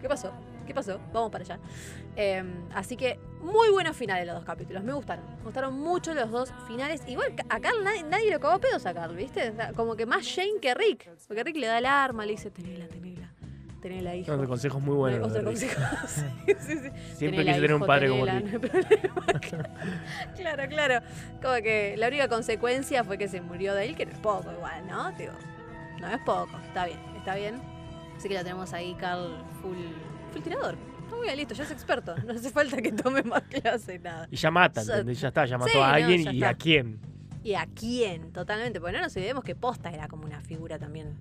[0.02, 0.32] ¿Qué pasó?
[0.68, 1.00] ¿Qué pasó?
[1.14, 1.60] Vamos para allá.
[2.16, 2.44] Eh,
[2.76, 4.84] así que muy buenos finales los dos capítulos.
[4.84, 5.24] Me gustaron.
[5.38, 7.02] Me gustaron mucho los dos finales.
[7.08, 9.50] Igual a Carl nadie, nadie lo cagó pedos a Carl, ¿viste?
[9.50, 11.10] O sea, como que más Shane que Rick.
[11.28, 13.32] Porque Rick le da el arma, le dice, tenela, tenela.
[13.82, 14.26] Tenela, hijo.
[14.26, 15.30] Son consejos muy buenos.
[15.30, 15.78] Otro los de Rick.
[15.78, 16.08] consejo.
[16.48, 17.16] sí, sí, sí.
[17.16, 19.80] Siempre quise tener un padre como tenela, no hay problema.
[20.36, 21.06] claro, claro.
[21.42, 24.52] Como que la única consecuencia fue que se murió de él, que no es poco
[24.52, 25.12] igual, ¿no?
[25.14, 25.34] Digo,
[26.02, 26.58] no es poco.
[26.66, 27.62] Está bien, está bien.
[28.18, 29.78] Así que lo tenemos ahí, Carl, full,
[30.38, 30.76] full tirador.
[31.10, 32.16] Muy bien, listo, ya es experto.
[32.26, 34.28] No hace falta que tome más clase, nada.
[34.30, 35.20] Y ya mata, ¿entendés?
[35.22, 36.50] Ya está, ya mató Sí, a no, alguien ya y está.
[36.50, 37.00] a quién.
[37.44, 38.32] ¿Y a quién?
[38.34, 38.80] Totalmente.
[38.80, 41.16] Porque no nos olvidemos que Posta era como una figura también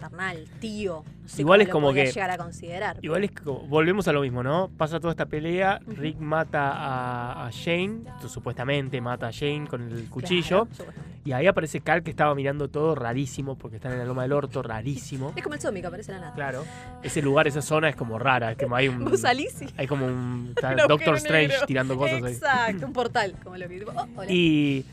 [0.00, 1.04] maternal, tío.
[1.22, 2.98] No sé Igual es como que- llegar a considerar.
[3.02, 4.70] Igual es como, volvemos a lo mismo, ¿no?
[4.76, 5.80] Pasa toda esta pelea.
[5.86, 10.92] Rick mata a, a Shane, tú supuestamente mata a Shane con el cuchillo, Claro,
[11.24, 14.32] y ahí aparece Carl que estaba mirando todo rarísimo, porque está en la loma del
[14.32, 15.32] orto, rarísimo.
[15.34, 16.34] Es como el zombie que aparece en la nada.
[16.36, 16.64] Claro,
[17.02, 19.04] ese lugar, esa zona es como rara, es como hay un...
[19.04, 20.54] Vos salís y Hay como un...
[20.88, 21.66] Doctor Strange negro.
[21.66, 22.32] tirando cosas ahí.
[22.32, 24.30] Exacto, un portal, como lo que oh, hola.
[24.30, 24.84] Y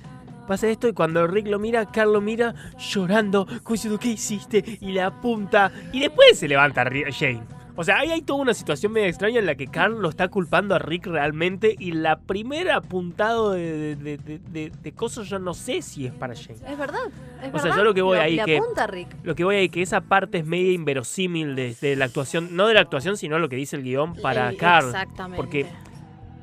[0.47, 4.63] pasa esto y cuando Rick lo mira, Carl lo mira llorando, diciendo, ¿qué hiciste?
[4.82, 5.71] Y le apunta.
[5.91, 7.41] Y después se levanta Shane.
[7.75, 10.27] O sea, ahí hay toda una situación medio extraña en la que Carl lo está
[10.27, 15.39] culpando a Rick realmente y la primera apuntado de, de, de, de- de cosas yo
[15.39, 16.60] no sé si es para Shane.
[16.69, 16.99] Es verdad,
[17.41, 17.62] es O verdad.
[17.63, 19.08] sea, yo lo que voy ahí le que- apunta Rick.
[19.23, 22.67] Lo que voy a decir que esa parte es media inverosímil de, la actuación, no
[22.67, 24.89] de la actuación, sino lo que dice el guion para Carl.
[24.89, 25.38] Exactamente.
[25.38, 25.65] porque-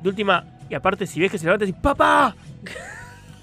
[0.02, 2.34] De última, y aparte si ves que se levanta, decís, ¡Papá!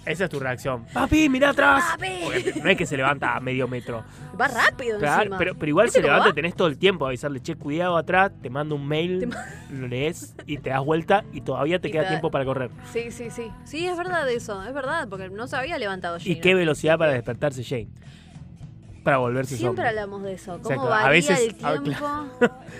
[0.07, 0.85] Esa es tu reacción.
[0.93, 1.83] ¡Papi, mira atrás!
[1.91, 2.07] ¡Papi!
[2.23, 4.03] Porque no es que se levanta a medio metro.
[4.39, 5.37] Va rápido Claro, encima.
[5.37, 6.33] pero, pero igual ¿Viste se levanta, va?
[6.33, 9.29] tenés todo el tiempo a avisarle, che, cuidado atrás, te mando un mail,
[9.69, 12.69] lo lees y te das vuelta y todavía te Y queda te- tiempo para correr.
[12.93, 13.51] Sí, sí, sí.
[13.65, 16.31] Sí, es verdad eso, es verdad, porque no se había levantado Shane.
[16.31, 17.89] Y qué velocidad para despertarse Jane.
[19.07, 19.89] Para volverse Siempre zombie.
[20.01, 20.59] hablamos de eso.
[20.61, 22.05] ¿Cómo Exacto, a varía veces- el ah, tiempo?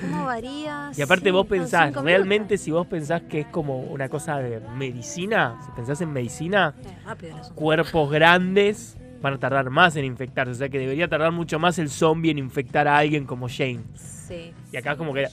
[0.01, 0.91] ¿Cómo varía?
[0.97, 4.59] Y aparte Sí, vos pensás, realmente si vos pensás que es como una cosa de
[4.75, 10.51] medicina, si pensás en medicina, Eh, el cuerpos grandes van a tardar más en infectarse.
[10.51, 13.85] O sea que debería tardar mucho más el zombie en infectar a alguien como Jane.
[13.95, 15.29] Sí, Y acá como que...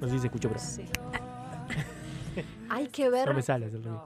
[0.00, 0.84] No sé si se escuchó, pero sí.
[2.70, 4.04] Hay que ver no me sale ruido.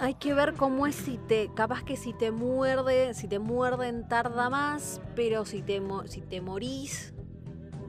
[0.00, 4.06] Hay que ver cómo es si te, capaz que si te muerde, si te muerden
[4.08, 7.12] tarda más, pero si te, mo- si te morís,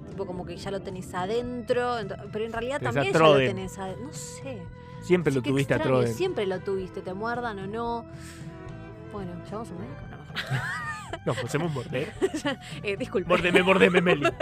[0.10, 1.98] tipo como que ya lo tenés adentro,
[2.32, 4.62] pero en realidad Tenés a también ya lo tenés adentro, no sé.
[5.02, 6.14] Siempre lo tuviste a extraño, Troden.
[6.16, 8.06] Siempre lo tuviste, te muerdan o no.
[9.14, 10.02] Bueno, ¿llamamos a un médico?
[10.10, 10.18] No,
[11.26, 11.36] mejor.
[11.36, 12.14] No, pues hemos morder.
[12.84, 13.28] Eh, disculpe.
[13.30, 14.30] Mordeme, mordeme, Meli.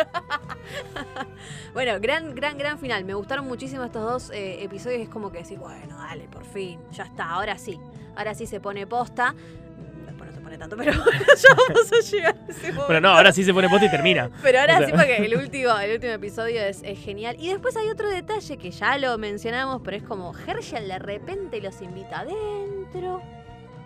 [1.74, 3.06] Bueno, gran, gran, gran final.
[3.06, 5.02] Me gustaron muchísimo estos dos eh, episodios.
[5.02, 7.80] Es como que decir, bueno, dale, por fin, ya está, ahora sí.
[8.16, 9.34] Ahora sí se pone posta.
[9.34, 12.86] Mm, Después no se pone tanto, pero bueno, ya vamos a llegar a ese momento.
[12.88, 14.30] Pero no, ahora sí se pone posta y termina.
[14.42, 17.36] Pero ahora O sea- sí, porque el último, el último episodio es, es genial.
[17.40, 21.62] Y después hay otro detalle que ya lo mencionamos, pero es como Herschel de repente
[21.62, 23.22] los invita adentro.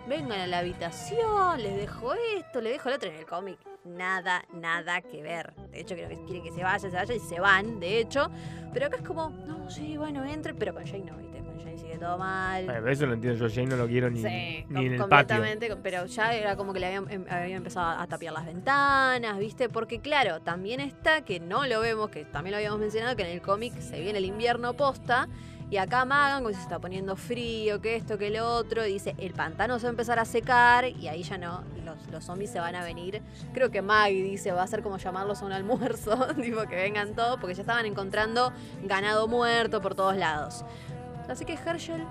[0.08, 3.58] Vengan a la habitación, les dejo esto, les dejo el otro en el cómic.
[3.84, 5.54] Nada, nada que ver.
[5.70, 8.28] De hecho, creo que quieren que se vaya, se vaya y se van, de hecho.
[8.72, 11.38] Pero acá es como, no, sí, bueno, entre, pero con Jane no, ¿viste?
[11.38, 12.64] Con Jane sigue todo mal.
[12.66, 14.98] Pero eso lo entiendo yo, Jane no lo quiero ni, Sí, ni en el patio.
[14.98, 19.38] completamente, pero ya era como que le habían, em- habían empezado a tapiar las ventanas,
[19.38, 19.68] ¿viste?
[19.68, 23.30] Porque claro, también está que no lo vemos, que también lo habíamos mencionado, que en
[23.30, 25.28] el cómic se viene el invierno posta.
[25.72, 29.14] Y acá Magan, como se está poniendo frío, que esto, que lo otro, y dice,
[29.16, 32.50] el pantano se va a empezar a secar y ahí ya no, los, los zombies
[32.50, 33.22] se van a venir.
[33.54, 37.14] Creo que Maggie dice, va a ser como llamarlos a un almuerzo, tipo que vengan
[37.14, 40.62] todos, porque ya estaban encontrando ganado muerto por todos lados.
[41.26, 42.04] Así que Herschel,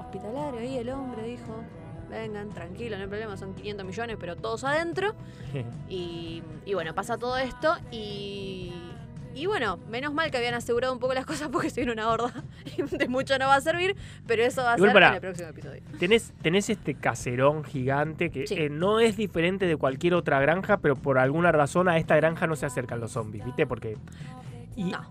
[0.00, 1.62] hospitalario ahí, el hombre dijo,
[2.10, 5.14] vengan, tranquilo, no hay problema, son 500 millones, pero todos adentro.
[5.88, 8.70] Y, y bueno, pasa todo esto y...
[9.38, 12.08] Y bueno, menos mal que habían asegurado un poco las cosas porque se viene una
[12.10, 12.32] horda
[12.76, 13.94] y de mucho no va a servir,
[14.26, 15.82] pero eso va a Igual ser en el próximo episodio.
[16.00, 18.54] Tenés, tenés este caserón gigante que Sí.
[18.58, 22.48] eh, no es diferente de cualquier otra granja, pero por alguna razón a esta granja
[22.48, 23.64] no se acercan los zombies, ¿viste?
[23.66, 23.96] Porque.
[24.74, 25.04] Y No.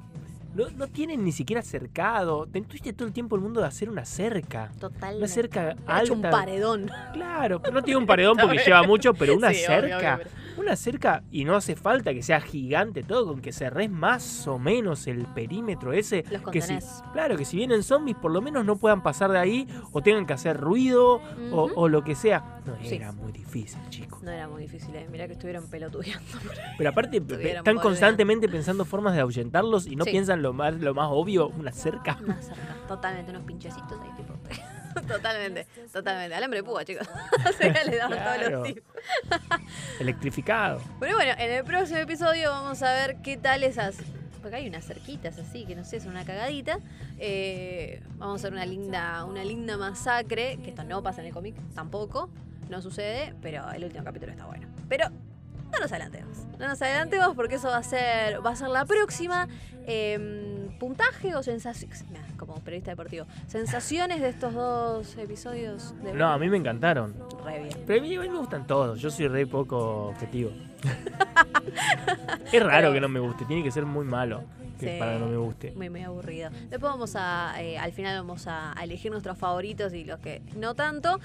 [0.55, 2.47] no, no tienen ni siquiera cercado.
[2.47, 4.71] Tuviste todo el tiempo el mundo de hacer una cerca.
[4.79, 5.17] Totalmente.
[5.19, 6.37] Una cerca Ha hecho un alta.
[6.37, 6.91] paredón.
[7.13, 10.15] Claro, no tiene un paredón porque lleva mucho, pero una Sí, obvio, cerca.
[10.15, 13.89] obvio, pero- Una cerca, y no hace falta que sea gigante todo, con que cerres
[13.91, 16.23] más o menos el perímetro ese.
[16.31, 16.77] Los que si,
[17.13, 20.25] claro, que si vienen zombies, por lo menos no puedan pasar de ahí o tengan
[20.25, 22.61] que hacer ruido o, lo que sea.
[22.65, 22.95] No Sí.
[22.95, 24.21] era muy difícil, chicos.
[24.23, 25.07] No era muy difícil, ¿eh?
[25.11, 26.25] Mirá que estuvieron pelotudeando.
[26.77, 30.11] Pero aparte, están constantemente pensando formas de ahuyentarlos y no Sí.
[30.11, 32.17] piensan lo más, lo más obvio, una cerca.
[32.23, 34.33] Una cerca, totalmente, unos pinchecitos ahí tipo.
[35.01, 36.35] Totalmente, totalmente.
[36.35, 37.07] Alambre de púa, chicos.
[37.57, 38.49] Se le todos Claro.
[38.49, 38.81] los tips.
[39.99, 40.81] Electrificado.
[40.99, 43.95] Pero bueno, en el próximo episodio vamos a ver qué tal esas.
[44.41, 46.79] Porque hay unas cerquitas así, que no sé, son una cagadita.
[47.17, 51.33] Eh, vamos a hacer una linda, una linda masacre, que esto no pasa en el
[51.33, 52.29] cómic tampoco,
[52.69, 54.67] no sucede, pero el último capítulo está bueno.
[54.87, 56.37] Pero no nos adelantemos.
[56.59, 59.47] No nos adelantemos porque eso va a ser, va a ser la próxima.
[59.89, 62.03] Eh, puntaje o sensaciones.
[62.37, 63.25] Como periodista deportivo.
[63.47, 67.15] Sensaciones de estos dos episodios de No, a mí me encantaron.
[67.45, 67.83] Re bien.
[67.87, 68.99] Pero a mí, a mí me gustan todos.
[68.99, 70.51] Yo soy re poco objetivo.
[72.51, 73.45] es raro Pero- que no me guste.
[73.45, 74.43] Tiene que ser muy malo
[74.77, 74.99] que Sí.
[74.99, 75.71] para que no me guste.
[75.71, 76.49] Muy, muy aburrido.
[76.69, 80.75] Después vamos a, eh, al final vamos a, elegir nuestros favoritos y los que no
[80.75, 81.19] tanto.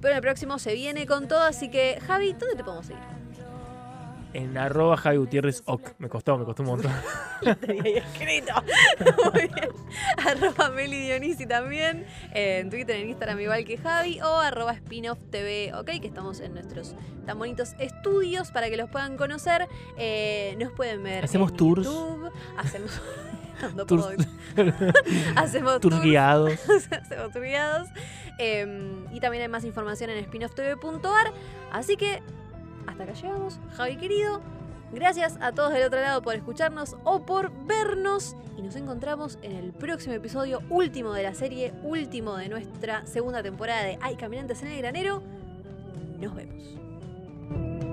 [0.00, 3.02] Pero el próximo se viene con todo, así que Javi, ¿dónde te podemos seguir?
[4.36, 5.94] En arroba Javi Gutiérrez Oc.
[5.98, 6.92] Me costó, me costó un montón.
[7.40, 8.52] Lo tenía escrito.
[9.32, 9.70] Muy bien.
[10.26, 12.04] Arroba Meli Dionisi también.
[12.34, 14.20] En Twitter, en Instagram igual que Javi.
[14.20, 18.90] O arroba Spinoff TV, ok, que estamos en nuestros tan bonitos estudios para que los
[18.90, 19.68] puedan conocer.
[19.96, 21.24] Eh, nos pueden ver.
[21.24, 21.86] Hacemos en tours.
[21.86, 23.00] YouTube, Hacemos.
[23.74, 24.28] no Tours.
[25.34, 26.52] Hacemos Tours guiados.
[26.90, 27.88] hacemos tour guiados.
[28.38, 31.32] Eh, y también hay más información en spinofftv.ar.
[31.72, 32.20] Así que
[32.96, 33.60] hasta acá llegamos.
[33.72, 34.40] Javi querido,
[34.92, 38.36] gracias a todos del otro lado por escucharnos o por vernos.
[38.56, 43.42] Y nos encontramos en el próximo episodio, último de la serie, último de nuestra segunda
[43.42, 45.22] temporada de Hay Caminantes en el Granero.
[46.18, 47.85] Nos vemos.